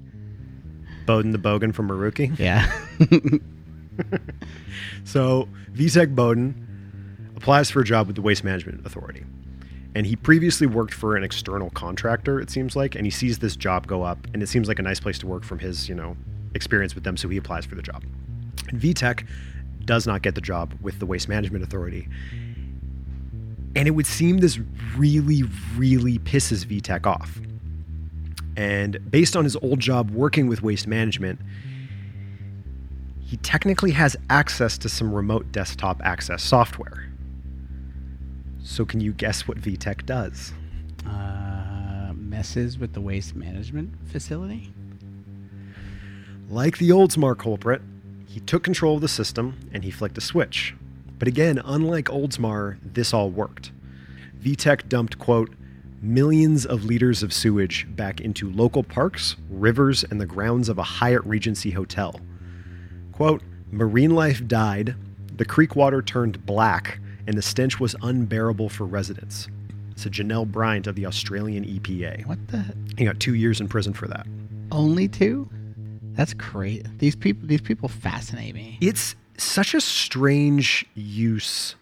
Boden 1.08 1.32
the 1.32 1.40
Bogan 1.40 1.74
from 1.74 1.90
Maruki? 1.90 2.38
Yeah. 2.40 2.72
So 5.04 5.48
Vitek 5.74 6.16
Boden 6.16 7.34
applies 7.36 7.70
for 7.70 7.82
a 7.82 7.84
job 7.84 8.08
with 8.08 8.16
the 8.16 8.22
Waste 8.22 8.44
Management 8.44 8.86
Authority. 8.86 9.26
And 9.94 10.06
he 10.06 10.16
previously 10.16 10.68
worked 10.68 10.94
for 10.94 11.18
an 11.18 11.24
external 11.24 11.70
contractor, 11.72 12.40
it 12.40 12.50
seems 12.50 12.76
like, 12.76 12.96
and 12.96 13.06
he 13.06 13.12
sees 13.12 13.40
this 13.40 13.56
job 13.58 13.88
go 13.88 14.04
up, 14.04 14.26
and 14.34 14.42
it 14.42 14.48
seems 14.48 14.68
like 14.68 14.80
a 14.80 14.82
nice 14.82 15.00
place 15.00 15.20
to 15.20 15.28
work 15.28 15.44
from 15.44 15.60
his, 15.60 15.90
you 15.90 15.96
know, 15.96 16.16
experience 16.54 16.96
with 16.96 17.04
them, 17.04 17.18
so 17.18 17.30
he 17.30 17.38
applies 17.38 17.66
for 17.66 17.76
the 17.76 17.82
job. 17.82 18.04
Vitek 18.74 19.26
does 19.86 20.06
not 20.06 20.22
get 20.22 20.36
the 20.36 20.42
job 20.42 20.74
with 20.82 21.00
the 21.00 21.06
Waste 21.06 21.28
Management 21.28 21.64
Authority. 21.64 22.08
And 23.76 23.88
it 23.88 23.92
would 23.92 24.06
seem 24.06 24.40
this 24.40 24.60
really, 24.96 25.44
really 25.76 26.20
pisses 26.20 26.66
Vitek 26.66 27.06
off. 27.06 27.40
And 28.58 29.00
based 29.10 29.36
on 29.36 29.44
his 29.46 29.56
old 29.58 29.80
job 29.80 30.12
working 30.12 30.48
with 30.48 30.62
waste 30.62 30.86
management, 30.86 31.40
he 33.22 33.38
technically 33.38 33.92
has 33.92 34.18
access 34.30 34.78
to 34.80 34.90
some 34.90 35.14
remote 35.14 35.52
desktop 35.54 36.02
access 36.04 36.44
software. 36.44 37.08
So, 38.62 38.86
can 38.86 39.00
you 39.00 39.14
guess 39.14 39.48
what 39.48 39.60
Vitek 39.60 40.06
does? 40.06 40.54
uh, 41.06 42.14
messes 42.16 42.78
with 42.78 42.94
the 42.94 43.02
waste 43.02 43.36
management 43.36 43.94
facility. 44.06 44.72
Like 46.52 46.80
the 46.80 46.92
old 46.92 47.12
Oldsmar 47.12 47.38
culprit, 47.38 47.82
he 48.28 48.42
took 48.42 48.62
control 48.62 48.96
of 48.96 49.02
the 49.02 49.08
system 49.08 49.58
and 49.72 49.86
he 49.86 49.90
flicked 49.90 50.18
a 50.18 50.22
switch. 50.22 50.76
But 51.18 51.30
again, 51.30 51.62
unlike 51.64 52.08
Oldsmar, 52.08 52.78
this 52.84 53.14
all 53.14 53.30
worked. 53.30 53.72
Vitek 54.38 54.90
dumped, 54.90 55.18
quote, 55.18 55.54
millions 56.02 56.66
of 56.66 56.84
liters 56.84 57.24
of 57.24 57.32
sewage 57.32 57.88
back 57.96 58.20
into 58.20 58.52
local 58.52 58.84
parks, 58.84 59.38
rivers, 59.50 60.04
and 60.04 60.20
the 60.20 60.26
grounds 60.26 60.68
of 60.68 60.78
a 60.78 60.84
Hyatt 60.84 61.24
Regency 61.24 61.72
hotel. 61.72 62.20
Quote, 63.14 63.42
marine 63.72 64.14
life 64.14 64.46
died, 64.46 64.96
the 65.38 65.46
creek 65.46 65.78
water 65.78 66.02
turned 66.02 66.46
black, 66.46 67.00
and 67.28 67.38
the 67.38 67.42
stench 67.42 67.80
was 67.80 67.96
unbearable 68.02 68.68
for 68.68 68.86
residents. 68.86 69.48
Said 69.96 70.12
Janelle 70.12 70.52
Bryant 70.52 70.86
of 70.86 70.96
the 70.96 71.06
Australian 71.06 71.64
EPA. 71.64 72.26
What 72.26 72.46
the? 72.50 72.76
He 72.98 73.06
got 73.06 73.22
two 73.22 73.36
years 73.36 73.62
in 73.62 73.70
prison 73.70 73.94
for 73.94 74.10
that. 74.10 74.28
Only 74.70 75.08
two? 75.08 75.50
That's 76.22 76.36
crazy. 76.36 76.84
These 77.00 77.16
people. 77.16 77.48
These 77.48 77.62
people 77.62 77.90
fascinate 77.90 78.54
me. 78.54 78.78
it's 78.80 79.16
such 79.40 79.74
a 79.74 79.82
strange 79.82 80.86
use 80.94 81.74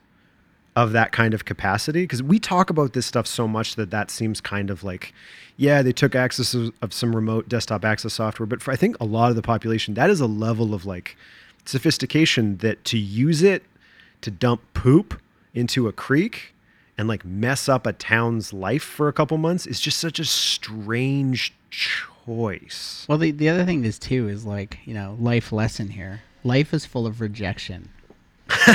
of 0.78 0.94
that 0.94 1.12
kind 1.12 1.34
of 1.34 1.44
capacity 1.44 2.04
because 2.04 2.24
we 2.24 2.40
talk 2.40 2.70
about 2.70 2.94
this 2.94 3.06
stuff 3.06 3.28
so 3.28 3.50
much 3.50 3.76
that 3.76 3.92
that 3.92 4.10
seems 4.10 4.40
kind 4.40 4.70
of 4.70 4.82
like 4.82 5.14
yeah 5.58 5.82
they 5.82 5.92
took 5.92 6.16
access 6.16 6.54
of, 6.54 6.72
of 6.82 6.94
some 6.94 7.14
remote 7.14 7.50
desktop 7.50 7.84
access 7.84 8.14
software 8.14 8.46
but 8.46 8.62
for 8.62 8.72
i 8.72 8.78
think 8.78 8.96
a 9.02 9.04
lot 9.04 9.30
of 9.30 9.36
the 9.36 9.42
population 9.42 9.94
that 9.96 10.10
is 10.10 10.22
a 10.22 10.28
level 10.28 10.74
of 10.74 10.86
like 10.86 11.18
sophistication 11.66 12.56
that 12.58 12.82
to 12.86 12.98
use 12.98 13.42
it 13.42 13.64
to 14.22 14.32
dump 14.32 14.62
poop 14.74 15.20
into 15.54 15.90
a 15.90 15.92
creek 15.92 16.54
and 16.98 17.10
like 17.10 17.26
mess 17.26 17.68
up 17.68 17.86
a 17.86 17.92
town's 17.92 18.54
life 18.54 18.84
for 18.84 19.10
a 19.10 19.14
couple 19.14 19.38
months 19.38 19.68
is 19.68 19.82
just 19.82 20.00
such 20.00 20.18
a 20.18 20.24
strange 20.24 21.54
choice 21.72 22.19
Well, 23.08 23.18
the 23.18 23.32
the 23.32 23.50
other 23.50 23.66
thing 23.66 23.86
is 23.86 24.00
too 24.00 24.28
is 24.28 24.46
like 24.46 24.80
you 24.86 24.94
know 24.94 25.18
life 25.20 25.52
lesson 25.52 25.90
here. 25.90 26.22
Life 26.44 26.74
is 26.74 26.86
full 26.86 27.06
of 27.06 27.22
rejection. 27.22 27.90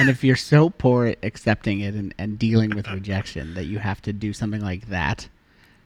and 0.00 0.08
if 0.08 0.24
you're 0.24 0.34
so 0.34 0.70
poor 0.70 1.06
at 1.06 1.18
accepting 1.22 1.80
it 1.80 1.94
and, 1.94 2.12
and 2.18 2.38
dealing 2.38 2.70
with 2.74 2.88
rejection 2.88 3.54
that 3.54 3.66
you 3.66 3.78
have 3.78 4.02
to 4.02 4.12
do 4.12 4.32
something 4.32 4.60
like 4.60 4.88
that 4.88 5.28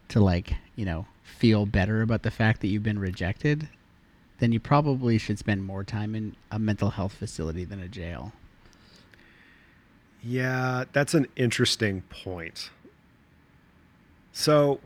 to 0.08 0.18
like 0.18 0.54
you 0.76 0.84
know 0.86 1.06
feel 1.22 1.66
better 1.66 2.00
about 2.00 2.22
the 2.22 2.30
fact 2.30 2.62
that 2.62 2.68
you've 2.68 2.82
been 2.82 2.98
rejected 2.98 3.68
then 4.38 4.50
you 4.50 4.58
probably 4.58 5.18
should 5.18 5.38
spend 5.38 5.62
more 5.62 5.84
time 5.84 6.14
in 6.14 6.34
a 6.50 6.58
mental 6.58 6.88
health 6.88 7.12
facility 7.12 7.66
than 7.66 7.80
a 7.80 7.88
jail 7.88 8.32
Yeah, 10.22 10.84
that's 10.92 11.12
an 11.12 11.26
interesting 11.36 12.00
point. 12.08 12.70
So, 14.36 14.80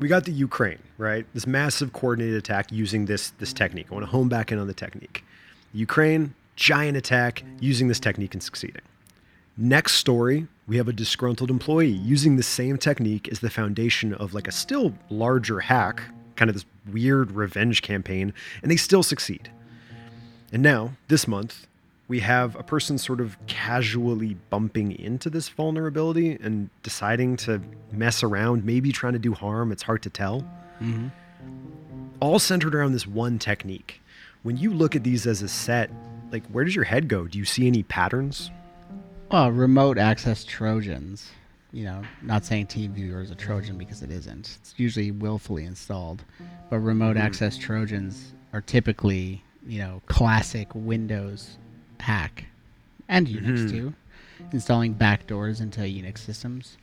we 0.00 0.08
got 0.08 0.24
the 0.24 0.32
Ukraine, 0.32 0.80
right? 0.98 1.24
This 1.32 1.46
massive 1.46 1.92
coordinated 1.92 2.36
attack 2.36 2.72
using 2.72 3.06
this 3.06 3.30
this 3.38 3.52
technique. 3.52 3.86
I 3.90 3.94
want 3.94 4.04
to 4.04 4.10
hone 4.10 4.28
back 4.28 4.50
in 4.50 4.58
on 4.58 4.66
the 4.66 4.74
technique. 4.74 5.24
Ukraine, 5.72 6.34
giant 6.56 6.96
attack 6.96 7.44
using 7.60 7.86
this 7.86 8.00
technique 8.00 8.34
and 8.34 8.42
succeeding. 8.42 8.82
Next 9.56 9.94
story, 9.94 10.48
we 10.66 10.76
have 10.76 10.88
a 10.88 10.92
disgruntled 10.92 11.50
employee 11.50 11.88
using 11.88 12.34
the 12.34 12.42
same 12.42 12.78
technique 12.78 13.28
as 13.28 13.38
the 13.38 13.48
foundation 13.48 14.12
of 14.14 14.34
like 14.34 14.48
a 14.48 14.52
still 14.52 14.92
larger 15.08 15.60
hack, 15.60 16.02
kind 16.34 16.48
of 16.48 16.54
this 16.54 16.66
weird 16.92 17.30
revenge 17.30 17.82
campaign, 17.82 18.34
and 18.62 18.72
they 18.72 18.76
still 18.76 19.04
succeed. 19.04 19.52
And 20.52 20.64
now, 20.64 20.94
this 21.06 21.28
month, 21.28 21.68
we 22.10 22.18
have 22.18 22.56
a 22.56 22.62
person 22.64 22.98
sort 22.98 23.20
of 23.20 23.38
casually 23.46 24.34
bumping 24.50 24.98
into 24.98 25.30
this 25.30 25.48
vulnerability 25.48 26.32
and 26.42 26.68
deciding 26.82 27.36
to 27.36 27.62
mess 27.92 28.24
around, 28.24 28.64
maybe 28.64 28.90
trying 28.90 29.12
to 29.12 29.20
do 29.20 29.32
harm. 29.32 29.70
It's 29.70 29.84
hard 29.84 30.02
to 30.02 30.10
tell. 30.10 30.40
Mm-hmm. 30.82 31.06
All 32.18 32.40
centered 32.40 32.74
around 32.74 32.94
this 32.94 33.06
one 33.06 33.38
technique. 33.38 34.00
When 34.42 34.56
you 34.56 34.72
look 34.72 34.96
at 34.96 35.04
these 35.04 35.24
as 35.24 35.40
a 35.40 35.48
set, 35.48 35.88
like 36.32 36.44
where 36.48 36.64
does 36.64 36.74
your 36.74 36.84
head 36.84 37.06
go? 37.06 37.28
Do 37.28 37.38
you 37.38 37.44
see 37.44 37.68
any 37.68 37.84
patterns? 37.84 38.50
well 39.30 39.52
remote 39.52 39.96
access 39.96 40.42
trojans 40.42 41.30
you 41.70 41.84
know 41.84 42.02
not 42.22 42.44
saying 42.44 42.66
TeamViewer 42.66 43.22
is 43.22 43.30
a 43.30 43.36
trojan 43.36 43.78
because 43.78 44.02
it 44.02 44.10
isn't 44.10 44.58
it's 44.60 44.74
usually 44.76 45.12
willfully 45.12 45.64
installed 45.64 46.24
but 46.68 46.78
remote 46.78 47.16
mm-hmm. 47.16 47.26
access 47.26 47.56
trojans 47.56 48.32
are 48.52 48.60
typically 48.60 49.40
you 49.64 49.78
know 49.78 50.02
classic 50.06 50.68
windows 50.74 51.58
hack 52.00 52.46
and 53.08 53.26
unix 53.26 53.68
too 53.68 53.94
installing 54.52 54.94
backdoors 54.94 55.60
into 55.60 55.80
unix 55.80 56.18
systems. 56.18 56.76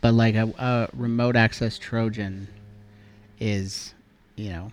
But 0.00 0.14
like 0.14 0.34
a, 0.34 0.52
a 0.58 0.88
remote 0.96 1.36
access 1.36 1.78
trojan 1.78 2.48
is 3.40 3.94
you 4.36 4.50
know 4.50 4.70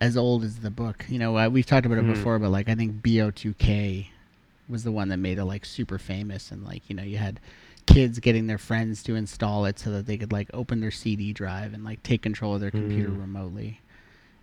as 0.00 0.16
old 0.16 0.44
as 0.44 0.58
the 0.60 0.70
book. 0.70 1.04
You 1.08 1.18
know 1.18 1.36
uh, 1.38 1.48
we've 1.48 1.66
talked 1.66 1.86
about 1.86 1.98
it 1.98 2.06
before 2.06 2.38
but 2.38 2.50
like 2.50 2.68
i 2.68 2.74
think 2.74 3.02
bo2k 3.02 4.08
was 4.68 4.82
the 4.84 4.92
one 4.92 5.08
that 5.08 5.18
made 5.18 5.38
it 5.38 5.44
like 5.44 5.64
super 5.64 5.98
famous. 5.98 6.50
And 6.50 6.64
like 6.64 6.88
you 6.88 6.96
know 6.96 7.02
you 7.02 7.18
had 7.18 7.40
kids 7.86 8.18
getting 8.18 8.46
their 8.48 8.58
friends 8.58 9.02
to 9.04 9.14
install 9.14 9.64
it 9.64 9.78
so 9.78 9.90
that 9.92 10.06
they 10.06 10.16
could 10.18 10.32
like 10.32 10.50
open 10.52 10.80
their 10.80 10.90
CD 10.90 11.32
drive 11.32 11.72
and 11.72 11.84
like 11.84 12.02
take 12.02 12.22
control 12.22 12.54
of 12.54 12.60
their 12.60 12.70
computer 12.72 13.12
remotely. 13.12 13.80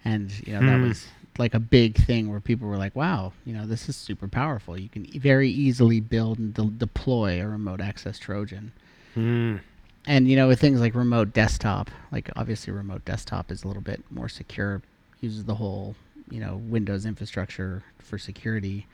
And 0.05 0.31
you 0.47 0.53
know 0.53 0.63
that 0.63 0.79
Hmm. 0.79 0.83
was 0.87 1.07
like 1.37 1.53
a 1.53 1.59
big 1.59 1.95
thing 1.95 2.29
where 2.29 2.39
people 2.39 2.67
were 2.67 2.77
like, 2.77 2.95
"Wow, 2.95 3.33
you 3.45 3.53
know 3.53 3.65
this 3.65 3.89
is 3.89 3.95
super 3.95 4.27
powerful. 4.27 4.79
You 4.79 4.89
can 4.89 5.05
very 5.19 5.49
easily 5.49 5.99
build 5.99 6.39
and 6.39 6.53
de- 6.53 6.63
deploy 6.65 7.41
a 7.41 7.47
remote 7.47 7.81
access 7.81 8.19
Trojan." 8.19 8.71
Hmm. 9.13 9.57
And 10.05 10.27
you 10.27 10.35
know 10.35 10.47
with 10.47 10.59
things 10.59 10.79
like 10.79 10.95
remote 10.95 11.33
desktop, 11.33 11.89
like 12.11 12.29
obviously 12.35 12.73
remote 12.73 13.05
desktop 13.05 13.51
is 13.51 13.63
a 13.63 13.67
little 13.67 13.83
bit 13.83 14.03
more 14.09 14.29
secure, 14.29 14.81
uses 15.21 15.45
the 15.45 15.55
whole 15.55 15.95
you 16.29 16.39
know 16.39 16.57
Windows 16.57 17.05
infrastructure 17.05 17.83
for 17.99 18.17
security 18.17 18.85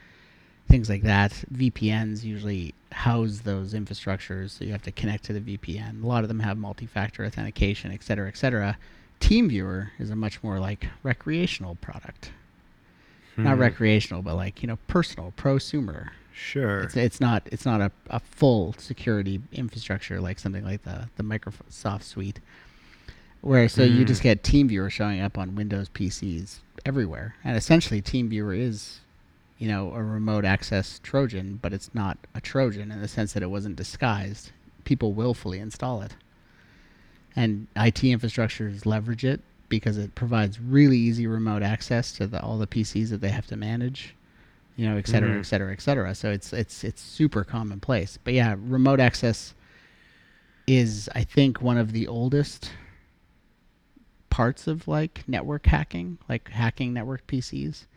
things 0.69 0.89
like 0.89 1.01
that. 1.01 1.31
VPNs 1.53 2.23
usually 2.23 2.73
house 2.91 3.39
those 3.39 3.73
infrastructures, 3.73 4.51
so 4.51 4.63
you 4.63 4.71
have 4.71 4.83
to 4.83 4.91
connect 4.91 5.25
to 5.25 5.33
the 5.33 5.57
VPN. 5.57 6.03
A 6.03 6.07
lot 6.07 6.23
of 6.23 6.27
them 6.27 6.39
have 6.39 6.57
multi-factor 6.57 7.25
authentication, 7.25 7.91
et 7.91 8.03
cetera, 8.03 8.27
et 8.27 8.37
cetera. 8.37 8.77
TeamViewer 9.19 9.89
is 9.99 10.09
a 10.09 10.15
much 10.15 10.41
more 10.43 10.59
like 10.59 10.87
recreational 11.03 11.75
product. 11.75 12.31
Not 13.37 13.55
hmm. 13.55 13.61
recreational, 13.61 14.21
but 14.21 14.35
like 14.35 14.61
you 14.61 14.67
know, 14.67 14.77
personal, 14.87 15.33
prosumer. 15.37 16.09
Sure. 16.33 16.81
It's, 16.81 16.95
it's 16.95 17.21
not 17.21 17.43
it's 17.51 17.65
not 17.65 17.81
a, 17.81 17.91
a 18.09 18.19
full 18.19 18.73
security 18.77 19.41
infrastructure 19.51 20.21
like 20.21 20.39
something 20.39 20.63
like 20.63 20.83
the 20.83 21.09
the 21.17 21.23
Microsoft 21.23 22.03
suite, 22.03 22.39
where 23.41 23.67
so 23.69 23.83
you 23.83 24.05
just 24.05 24.21
hmm. 24.21 24.29
get 24.29 24.43
TeamViewer 24.43 24.89
showing 24.89 25.21
up 25.21 25.37
on 25.37 25.55
Windows 25.55 25.89
PCs 25.89 26.59
everywhere, 26.85 27.35
and 27.43 27.57
essentially 27.57 28.01
TeamViewer 28.01 28.57
is, 28.57 28.99
you 29.57 29.67
know, 29.67 29.93
a 29.93 30.01
remote 30.03 30.45
access 30.45 30.99
Trojan, 30.99 31.59
but 31.61 31.73
it's 31.73 31.93
not 31.93 32.17
a 32.33 32.41
Trojan 32.41 32.91
in 32.91 33.01
the 33.01 33.07
sense 33.07 33.33
that 33.33 33.43
it 33.43 33.49
wasn't 33.49 33.75
disguised. 33.75 34.51
People 34.85 35.13
willfully 35.13 35.59
install 35.59 36.01
it, 36.01 36.15
and 37.39 37.67
IT 37.75 38.01
infrastructures 38.01 38.85
leverage 38.85 39.23
it 39.23 39.39
because 39.69 39.97
it 39.97 40.13
provides 40.13 40.59
really 40.59 40.97
easy 40.97 41.25
remote 41.25 41.63
access 41.63 42.11
to 42.13 42.27
the, 42.27 42.41
all 42.41 42.57
the 42.57 42.67
PCs 42.67 43.09
that 43.09 43.21
they 43.21 43.29
have 43.29 43.47
to 43.47 43.55
manage 43.55 44.15
you 44.75 44.87
know, 44.87 44.95
et 44.95 45.07
cetera, 45.07 45.31
mm-hmm. 45.31 45.39
et 45.41 45.45
cetera, 45.45 45.73
et 45.73 45.81
cetera. 45.81 46.15
So 46.15 46.31
it's 46.31 46.53
it's 46.53 46.85
it's 46.85 47.01
super 47.01 47.43
commonplace. 47.43 48.17
But 48.23 48.33
yeah, 48.33 48.55
remote 48.57 49.01
access 49.01 49.53
is 50.67 51.09
I 51.13 51.25
think 51.25 51.61
one 51.61 51.77
of 51.77 51.91
the 51.91 52.07
oldest 52.07 52.71
parts 54.29 54.67
of 54.67 54.87
like 54.87 55.27
network 55.27 55.65
hacking, 55.65 56.17
like 56.29 56.47
hacking 56.47 56.93
network 56.93 57.27
PCs. 57.27 57.87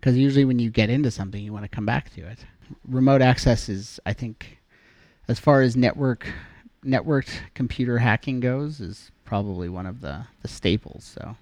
Because 0.00 0.18
usually 0.18 0.44
when 0.44 0.58
you 0.58 0.68
get 0.68 0.90
into 0.90 1.12
something, 1.12 1.44
you 1.44 1.52
want 1.52 1.64
to 1.64 1.68
come 1.68 1.86
back 1.86 2.12
to 2.14 2.26
it. 2.26 2.44
Remote 2.88 3.22
access 3.22 3.68
is, 3.68 4.00
I 4.04 4.12
think, 4.12 4.58
as 5.28 5.38
far 5.38 5.62
as 5.62 5.76
network 5.76 6.28
networked 6.84 7.40
computer 7.54 7.98
hacking 7.98 8.40
goes, 8.40 8.80
is 8.80 9.10
probably 9.24 9.68
one 9.68 9.86
of 9.86 10.00
the 10.00 10.26
the 10.42 10.48
staples. 10.48 11.04
So 11.04 11.36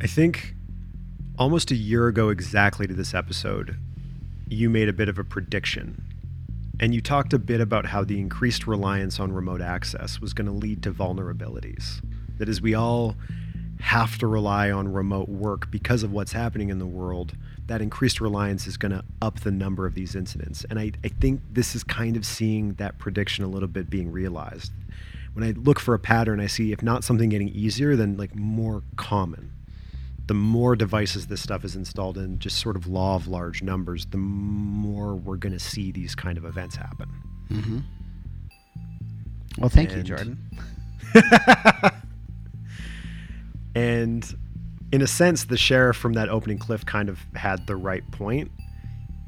I 0.00 0.06
think 0.06 0.54
almost 1.38 1.70
a 1.70 1.76
year 1.76 2.08
ago 2.08 2.28
exactly 2.28 2.86
to 2.86 2.94
this 2.94 3.14
episode, 3.14 3.76
you 4.48 4.68
made 4.68 4.88
a 4.88 4.92
bit 4.92 5.08
of 5.08 5.18
a 5.18 5.24
prediction. 5.24 6.02
And 6.80 6.94
you 6.94 7.00
talked 7.00 7.32
a 7.32 7.38
bit 7.38 7.60
about 7.60 7.86
how 7.86 8.02
the 8.02 8.18
increased 8.18 8.66
reliance 8.66 9.20
on 9.20 9.32
remote 9.32 9.60
access 9.60 10.20
was 10.20 10.34
going 10.34 10.46
to 10.46 10.52
lead 10.52 10.82
to 10.82 10.92
vulnerabilities. 10.92 12.02
That 12.38 12.48
as 12.48 12.60
we 12.60 12.74
all 12.74 13.16
have 13.80 14.18
to 14.18 14.26
rely 14.26 14.70
on 14.70 14.92
remote 14.92 15.28
work 15.28 15.70
because 15.70 16.02
of 16.02 16.12
what's 16.12 16.32
happening 16.32 16.70
in 16.70 16.78
the 16.78 16.86
world, 16.86 17.34
that 17.72 17.80
increased 17.80 18.20
reliance 18.20 18.66
is 18.66 18.76
going 18.76 18.92
to 18.92 19.02
up 19.22 19.40
the 19.40 19.50
number 19.50 19.86
of 19.86 19.94
these 19.94 20.14
incidents. 20.14 20.66
And 20.68 20.78
I, 20.78 20.92
I 21.02 21.08
think 21.08 21.40
this 21.50 21.74
is 21.74 21.82
kind 21.82 22.18
of 22.18 22.26
seeing 22.26 22.74
that 22.74 22.98
prediction 22.98 23.44
a 23.44 23.48
little 23.48 23.66
bit 23.66 23.88
being 23.88 24.12
realized. 24.12 24.70
When 25.32 25.42
I 25.42 25.52
look 25.52 25.80
for 25.80 25.94
a 25.94 25.98
pattern, 25.98 26.38
I 26.38 26.48
see 26.48 26.72
if 26.72 26.82
not 26.82 27.02
something 27.02 27.30
getting 27.30 27.48
easier, 27.48 27.96
then 27.96 28.18
like 28.18 28.34
more 28.34 28.82
common 28.96 29.52
the 30.26 30.34
more 30.34 30.76
devices 30.76 31.26
this 31.26 31.40
stuff 31.40 31.64
is 31.64 31.74
installed 31.74 32.16
in, 32.16 32.38
just 32.38 32.58
sort 32.58 32.76
of 32.76 32.86
law 32.86 33.16
of 33.16 33.26
large 33.26 33.60
numbers, 33.60 34.06
the 34.06 34.18
more 34.18 35.16
we're 35.16 35.36
going 35.36 35.52
to 35.52 35.58
see 35.58 35.90
these 35.90 36.14
kind 36.14 36.38
of 36.38 36.44
events 36.44 36.76
happen. 36.76 37.08
Mm-hmm. 37.50 37.78
well, 39.58 39.68
thank 39.68 39.96
you, 39.96 40.02
Jordan. 40.02 40.38
And 43.74 44.36
in 44.92 45.00
a 45.00 45.06
sense, 45.06 45.44
the 45.44 45.56
sheriff 45.56 45.96
from 45.96 46.12
that 46.12 46.28
opening 46.28 46.58
cliff 46.58 46.84
kind 46.84 47.08
of 47.08 47.18
had 47.34 47.66
the 47.66 47.76
right 47.76 48.08
point. 48.12 48.52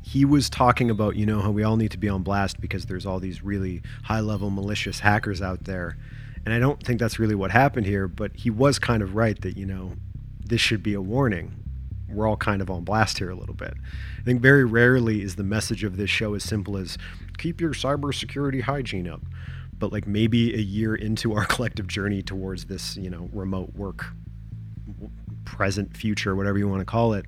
He 0.02 0.26
was 0.26 0.50
talking 0.50 0.90
about, 0.90 1.16
you 1.16 1.24
know, 1.24 1.40
how 1.40 1.50
we 1.50 1.62
all 1.62 1.78
need 1.78 1.90
to 1.92 1.98
be 1.98 2.10
on 2.10 2.22
blast 2.22 2.60
because 2.60 2.84
there's 2.84 3.06
all 3.06 3.18
these 3.18 3.42
really 3.42 3.80
high 4.02 4.20
level 4.20 4.50
malicious 4.50 5.00
hackers 5.00 5.40
out 5.40 5.64
there. 5.64 5.96
And 6.44 6.52
I 6.52 6.58
don't 6.58 6.82
think 6.84 7.00
that's 7.00 7.18
really 7.18 7.34
what 7.34 7.50
happened 7.50 7.86
here, 7.86 8.06
but 8.06 8.36
he 8.36 8.50
was 8.50 8.78
kind 8.78 9.02
of 9.02 9.14
right 9.14 9.40
that, 9.40 9.56
you 9.56 9.64
know, 9.64 9.92
this 10.44 10.60
should 10.60 10.82
be 10.82 10.92
a 10.92 11.00
warning. 11.00 11.52
We're 12.10 12.28
all 12.28 12.36
kind 12.36 12.60
of 12.60 12.68
on 12.68 12.84
blast 12.84 13.16
here 13.16 13.30
a 13.30 13.34
little 13.34 13.54
bit. 13.54 13.72
I 14.20 14.22
think 14.22 14.42
very 14.42 14.66
rarely 14.66 15.22
is 15.22 15.36
the 15.36 15.42
message 15.42 15.82
of 15.82 15.96
this 15.96 16.10
show 16.10 16.34
as 16.34 16.44
simple 16.44 16.76
as 16.76 16.98
keep 17.38 17.62
your 17.62 17.72
cybersecurity 17.72 18.60
hygiene 18.60 19.08
up. 19.08 19.22
But 19.78 19.90
like 19.90 20.06
maybe 20.06 20.54
a 20.54 20.60
year 20.60 20.94
into 20.94 21.32
our 21.32 21.44
collective 21.46 21.86
journey 21.86 22.20
towards 22.20 22.66
this, 22.66 22.98
you 22.98 23.08
know, 23.08 23.30
remote 23.32 23.74
work 23.74 24.12
present, 25.44 25.96
future, 25.96 26.34
whatever 26.34 26.58
you 26.58 26.68
want 26.68 26.80
to 26.80 26.84
call 26.84 27.12
it, 27.14 27.26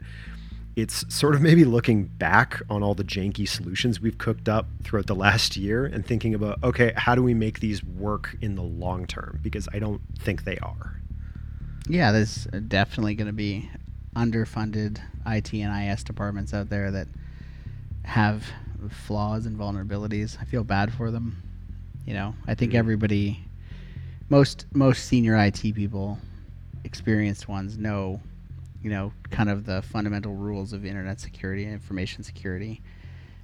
it's 0.76 1.04
sort 1.12 1.34
of 1.34 1.40
maybe 1.40 1.64
looking 1.64 2.04
back 2.04 2.60
on 2.68 2.82
all 2.82 2.94
the 2.94 3.04
janky 3.04 3.48
solutions 3.48 3.98
we've 3.98 4.18
cooked 4.18 4.48
up 4.48 4.66
throughout 4.84 5.06
the 5.06 5.14
last 5.14 5.56
year 5.56 5.86
and 5.86 6.04
thinking 6.06 6.34
about, 6.34 6.62
okay, 6.62 6.92
how 6.96 7.14
do 7.14 7.22
we 7.22 7.32
make 7.32 7.60
these 7.60 7.82
work 7.82 8.36
in 8.42 8.56
the 8.56 8.62
long 8.62 9.06
term? 9.06 9.40
Because 9.42 9.68
I 9.72 9.78
don't 9.78 10.02
think 10.18 10.44
they 10.44 10.58
are. 10.58 11.00
Yeah, 11.88 12.12
there's 12.12 12.44
definitely 12.68 13.14
going 13.14 13.28
to 13.28 13.32
be 13.32 13.70
underfunded 14.14 14.98
IT 15.26 15.54
and 15.54 15.90
IS 15.90 16.04
departments 16.04 16.52
out 16.52 16.68
there 16.68 16.90
that 16.90 17.08
have 18.04 18.44
flaws 18.90 19.46
and 19.46 19.58
vulnerabilities. 19.58 20.36
I 20.40 20.44
feel 20.44 20.64
bad 20.64 20.92
for 20.92 21.10
them. 21.10 21.42
You 22.04 22.14
know, 22.14 22.34
I 22.46 22.54
think 22.54 22.72
mm-hmm. 22.72 22.78
everybody, 22.78 23.44
most 24.28 24.66
most 24.72 25.06
senior 25.06 25.36
IT 25.36 25.60
people, 25.74 26.18
experienced 26.86 27.48
ones 27.48 27.76
know, 27.76 28.20
you 28.82 28.88
know, 28.88 29.12
kind 29.30 29.50
of 29.50 29.66
the 29.66 29.82
fundamental 29.82 30.34
rules 30.34 30.72
of 30.72 30.86
internet 30.86 31.20
security 31.20 31.64
and 31.64 31.72
information 31.74 32.22
security. 32.22 32.80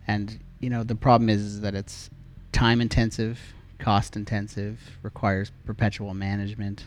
And 0.06 0.38
you 0.60 0.70
know, 0.70 0.84
the 0.84 0.94
problem 0.94 1.28
is, 1.28 1.42
is 1.42 1.60
that 1.60 1.74
it's 1.74 2.08
time 2.52 2.80
intensive, 2.80 3.38
cost 3.78 4.16
intensive, 4.16 4.78
requires 5.02 5.52
perpetual 5.66 6.14
management 6.14 6.86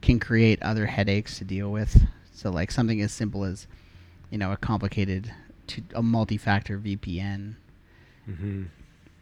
can 0.00 0.18
create 0.18 0.60
other 0.62 0.86
headaches 0.86 1.38
to 1.38 1.44
deal 1.44 1.70
with. 1.70 2.02
So 2.32 2.50
like 2.50 2.70
something 2.70 3.00
as 3.00 3.12
simple 3.12 3.44
as, 3.44 3.66
you 4.30 4.38
know, 4.38 4.52
a 4.52 4.56
complicated, 4.56 5.32
to, 5.68 5.82
a 5.94 6.02
multi-factor 6.02 6.78
VPN, 6.78 7.54
mm-hmm. 8.28 8.64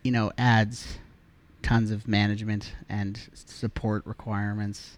you 0.03 0.11
know, 0.11 0.33
adds 0.39 0.99
tons 1.63 1.91
of 1.91 2.09
management 2.09 2.73
and 2.89 3.21
support 3.35 4.07
requirements. 4.07 4.97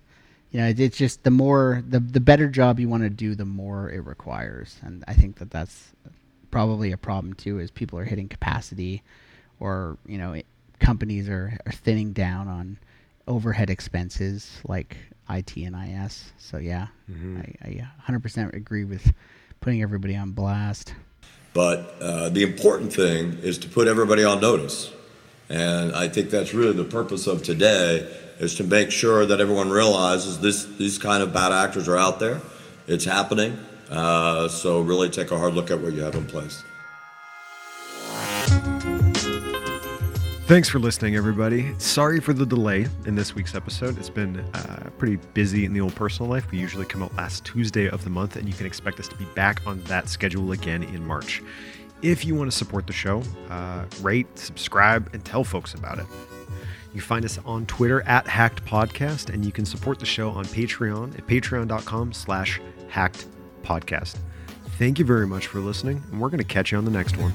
You 0.52 0.60
know, 0.60 0.74
it's 0.76 0.98
just 0.98 1.24
the 1.24 1.30
more 1.30 1.82
the 1.88 1.98
the 1.98 2.20
better 2.20 2.46
job 2.46 2.78
you 2.78 2.88
want 2.88 3.02
to 3.02 3.10
do, 3.10 3.34
the 3.34 3.46
more 3.46 3.90
it 3.90 4.04
requires, 4.04 4.78
and 4.82 5.02
I 5.08 5.14
think 5.14 5.38
that 5.38 5.50
that's 5.50 5.92
probably 6.50 6.92
a 6.92 6.98
problem 6.98 7.32
too. 7.32 7.58
Is 7.58 7.70
people 7.70 7.98
are 7.98 8.04
hitting 8.04 8.28
capacity, 8.28 9.02
or 9.60 9.96
you 10.06 10.18
know, 10.18 10.34
it, 10.34 10.46
companies 10.78 11.28
are, 11.28 11.56
are 11.64 11.72
thinning 11.72 12.12
down 12.12 12.48
on 12.48 12.78
overhead 13.26 13.70
expenses 13.70 14.60
like 14.66 14.96
IT 15.30 15.56
and 15.56 15.74
IS. 15.74 16.32
So 16.38 16.58
yeah, 16.58 16.88
I, 17.62 17.68
I 17.68 18.12
100% 18.12 18.54
agree 18.54 18.84
with 18.84 19.12
putting 19.60 19.80
everybody 19.82 20.16
on 20.16 20.32
blast. 20.32 20.94
But 21.54 21.96
uh, 22.00 22.28
the 22.30 22.42
important 22.42 22.92
thing 22.92 23.38
is 23.42 23.58
to 23.58 23.68
put 23.68 23.86
everybody 23.86 24.24
on 24.24 24.40
notice. 24.40 24.92
And 25.48 25.94
I 25.94 26.08
think 26.08 26.30
that's 26.30 26.54
really 26.54 26.72
the 26.72 26.84
purpose 26.84 27.26
of 27.26 27.42
today 27.42 28.08
is 28.38 28.54
to 28.56 28.64
make 28.64 28.90
sure 28.90 29.26
that 29.26 29.40
everyone 29.40 29.70
realizes 29.70 30.40
this, 30.40 30.64
these 30.64 30.98
kind 30.98 31.22
of 31.22 31.32
bad 31.32 31.52
actors 31.52 31.88
are 31.88 31.96
out 31.96 32.18
there. 32.18 32.40
It's 32.86 33.04
happening. 33.04 33.58
Uh, 33.90 34.48
so 34.48 34.80
really 34.80 35.10
take 35.10 35.30
a 35.30 35.38
hard 35.38 35.54
look 35.54 35.70
at 35.70 35.80
what 35.80 35.92
you 35.92 36.00
have 36.00 36.14
in 36.14 36.26
place. 36.26 36.62
Thanks 40.46 40.68
for 40.68 40.78
listening, 40.78 41.16
everybody. 41.16 41.72
Sorry 41.78 42.20
for 42.20 42.32
the 42.34 42.44
delay 42.44 42.86
in 43.06 43.14
this 43.14 43.34
week's 43.34 43.54
episode. 43.54 43.96
It's 43.96 44.10
been 44.10 44.40
uh, 44.52 44.90
pretty 44.98 45.16
busy 45.32 45.64
in 45.64 45.72
the 45.72 45.80
old 45.80 45.94
personal 45.94 46.30
life. 46.30 46.50
We 46.50 46.58
usually 46.58 46.84
come 46.84 47.02
out 47.02 47.14
last 47.14 47.44
Tuesday 47.44 47.88
of 47.88 48.04
the 48.04 48.10
month, 48.10 48.36
and 48.36 48.46
you 48.46 48.52
can 48.52 48.66
expect 48.66 49.00
us 49.00 49.08
to 49.08 49.16
be 49.16 49.24
back 49.34 49.62
on 49.66 49.80
that 49.84 50.08
schedule 50.10 50.52
again 50.52 50.82
in 50.82 51.06
March. 51.06 51.42
If 52.02 52.24
you 52.24 52.34
want 52.34 52.50
to 52.50 52.56
support 52.56 52.86
the 52.86 52.92
show, 52.92 53.22
uh, 53.48 53.84
rate, 54.00 54.26
subscribe, 54.36 55.08
and 55.12 55.24
tell 55.24 55.44
folks 55.44 55.74
about 55.74 55.98
it. 55.98 56.06
You 56.92 57.00
find 57.00 57.24
us 57.24 57.38
on 57.46 57.64
Twitter 57.66 58.02
at 58.02 58.26
Hacked 58.26 58.64
Podcast, 58.64 59.32
and 59.32 59.44
you 59.44 59.52
can 59.52 59.64
support 59.64 59.98
the 59.98 60.06
show 60.06 60.30
on 60.30 60.44
Patreon 60.46 61.16
at 61.16 61.26
patreon.com 61.26 62.12
slash 62.12 62.60
hacked 62.88 63.26
podcast. 63.62 64.16
Thank 64.78 64.98
you 64.98 65.04
very 65.04 65.26
much 65.26 65.46
for 65.46 65.60
listening, 65.60 66.02
and 66.10 66.20
we're 66.20 66.28
going 66.28 66.38
to 66.38 66.44
catch 66.44 66.72
you 66.72 66.78
on 66.78 66.84
the 66.84 66.90
next 66.90 67.16
one. 67.16 67.32